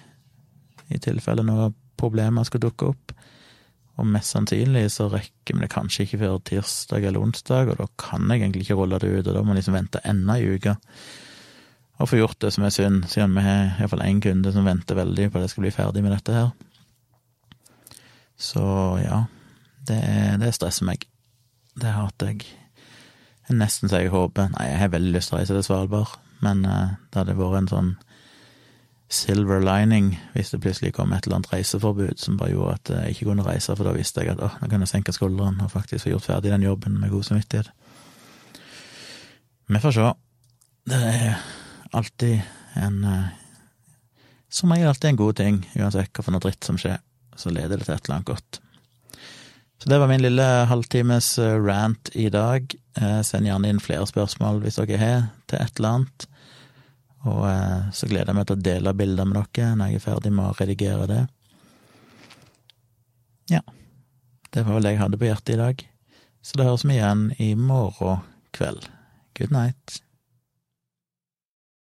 i 0.90 0.98
tilfelle 1.04 1.44
noen 1.46 1.76
problemer 2.00 2.48
skal 2.48 2.64
dukke 2.64 2.92
opp. 2.94 3.14
Og 3.98 4.10
mest 4.10 4.34
sannsynlig 4.34 4.88
så 4.94 5.08
rekker 5.10 5.58
vi 5.58 5.64
det 5.64 5.72
kanskje 5.74 6.06
ikke 6.06 6.22
før 6.22 6.42
tirsdag 6.46 7.08
eller 7.10 7.22
onsdag, 7.22 7.72
og 7.74 7.80
da 7.82 7.88
kan 8.02 8.30
jeg 8.30 8.44
egentlig 8.44 8.68
ikke 8.68 8.78
rulle 8.80 9.00
det 9.02 9.10
ut, 9.14 9.26
og 9.26 9.34
da 9.34 9.42
må 9.42 9.54
jeg 9.54 9.62
liksom 9.62 9.78
vente 9.78 10.04
enda 10.06 10.38
ei 10.38 10.58
uke 10.58 10.78
og 11.98 12.10
få 12.12 12.20
gjort 12.20 12.38
det 12.44 12.52
som 12.54 12.66
er 12.66 12.74
synd, 12.74 13.08
siden 13.10 13.34
vi 13.34 13.42
har 13.42 13.80
iallfall 13.80 14.04
én 14.06 14.22
kunde 14.22 14.52
som 14.54 14.68
venter 14.68 15.00
veldig 15.00 15.32
på 15.32 15.40
at 15.40 15.48
jeg 15.48 15.54
skal 15.56 15.66
bli 15.66 15.74
ferdig 15.74 16.04
med 16.06 16.14
dette 16.14 16.36
her. 16.36 16.52
Så 18.38 18.62
ja, 19.02 19.24
det, 19.90 20.04
det 20.44 20.54
stresser 20.54 20.86
meg. 20.86 21.08
Det 21.74 21.96
hater 21.96 22.36
jeg. 22.36 22.46
Nesten 23.48 23.88
så 23.88 24.02
jeg 24.02 24.12
håper 24.12 24.50
Nei, 24.52 24.66
jeg 24.72 24.80
har 24.82 24.92
veldig 24.92 25.14
lyst 25.14 25.32
til 25.32 25.38
å 25.38 25.40
reise 25.40 25.56
til 25.56 25.64
Svalbard, 25.64 26.18
men 26.44 26.66
uh, 26.68 26.98
det 27.12 27.22
hadde 27.22 27.38
vært 27.38 27.62
en 27.62 27.72
sånn 27.72 27.94
silver 29.08 29.62
lining 29.64 30.10
hvis 30.34 30.52
det 30.52 30.60
plutselig 30.64 30.92
kom 30.98 31.14
et 31.16 31.24
eller 31.24 31.40
annet 31.40 31.54
reiseforbud 31.54 32.20
som 32.20 32.36
bare 32.40 32.52
gjorde 32.52 32.74
at 32.76 32.92
jeg 32.92 33.16
ikke 33.16 33.30
kunne 33.30 33.46
reise, 33.46 33.76
for 33.76 33.88
da 33.88 33.96
visste 33.96 34.24
jeg 34.24 34.34
at 34.34 34.44
åh, 34.44 34.58
nå 34.60 34.68
kan 34.72 34.84
jeg 34.84 34.92
senke 34.92 35.16
skuldrene 35.16 35.64
og 35.64 35.72
faktisk 35.72 36.04
få 36.04 36.12
gjort 36.12 36.28
ferdig 36.28 36.52
den 36.52 36.68
jobben 36.68 37.00
med 37.00 37.14
god 37.14 37.24
samvittighet. 37.24 37.72
Vi 39.68 39.80
får 39.84 39.96
se. 39.96 40.12
Det 40.88 41.00
er 41.14 41.40
alltid 41.92 42.40
en 42.80 43.04
eh, 43.04 43.36
Som 44.50 44.72
regel 44.72 44.88
alltid 44.88 45.10
en 45.10 45.20
god 45.20 45.36
ting, 45.36 45.58
uansett 45.76 46.12
hva 46.16 46.24
for 46.24 46.32
noe 46.32 46.40
dritt 46.40 46.64
som 46.64 46.78
skjer. 46.80 47.02
Så 47.36 47.52
leder 47.52 47.76
det 47.76 47.84
til 47.84 47.94
et 47.94 48.06
eller 48.06 48.16
annet 48.16 48.30
godt. 48.30 48.60
Så 49.78 49.90
det 49.90 50.00
var 50.02 50.10
min 50.10 50.24
lille 50.24 50.46
halvtimes 50.72 51.38
eh, 51.40 51.58
rant 51.62 52.10
i 52.14 52.30
dag. 52.34 52.74
Eh, 52.98 53.22
send 53.22 53.50
gjerne 53.50 53.70
inn 53.70 53.84
flere 53.84 54.08
spørsmål 54.10 54.64
hvis 54.64 54.80
dere 54.82 55.02
har 55.02 55.28
til 55.50 55.62
et 55.62 55.80
eller 55.80 56.00
annet. 56.00 56.28
Og 57.28 57.44
så 57.92 58.08
gleder 58.08 58.30
jeg 58.30 58.38
meg 58.38 58.46
til 58.48 58.56
å 58.56 58.64
dele 58.64 58.94
bilder 58.96 59.28
med 59.28 59.42
dere 59.42 59.74
når 59.76 59.90
jeg 59.90 60.00
er 60.00 60.04
ferdig 60.06 60.32
med 60.32 60.48
å 60.48 60.56
redigere 60.56 61.08
det. 61.10 61.24
Ja, 63.52 63.60
det 64.54 64.64
var 64.64 64.78
vel 64.78 64.88
det 64.88 64.94
jeg 64.96 65.02
hadde 65.02 65.20
på 65.20 65.28
hjertet 65.28 65.56
i 65.58 65.60
dag. 65.60 65.84
Så 66.40 66.56
det 66.56 66.70
høres 66.70 66.86
vi 66.88 66.96
igjen 66.96 67.30
i 67.44 67.52
morgen 67.60 68.24
kveld. 68.56 68.88
Good 69.36 69.52
night. 69.52 70.00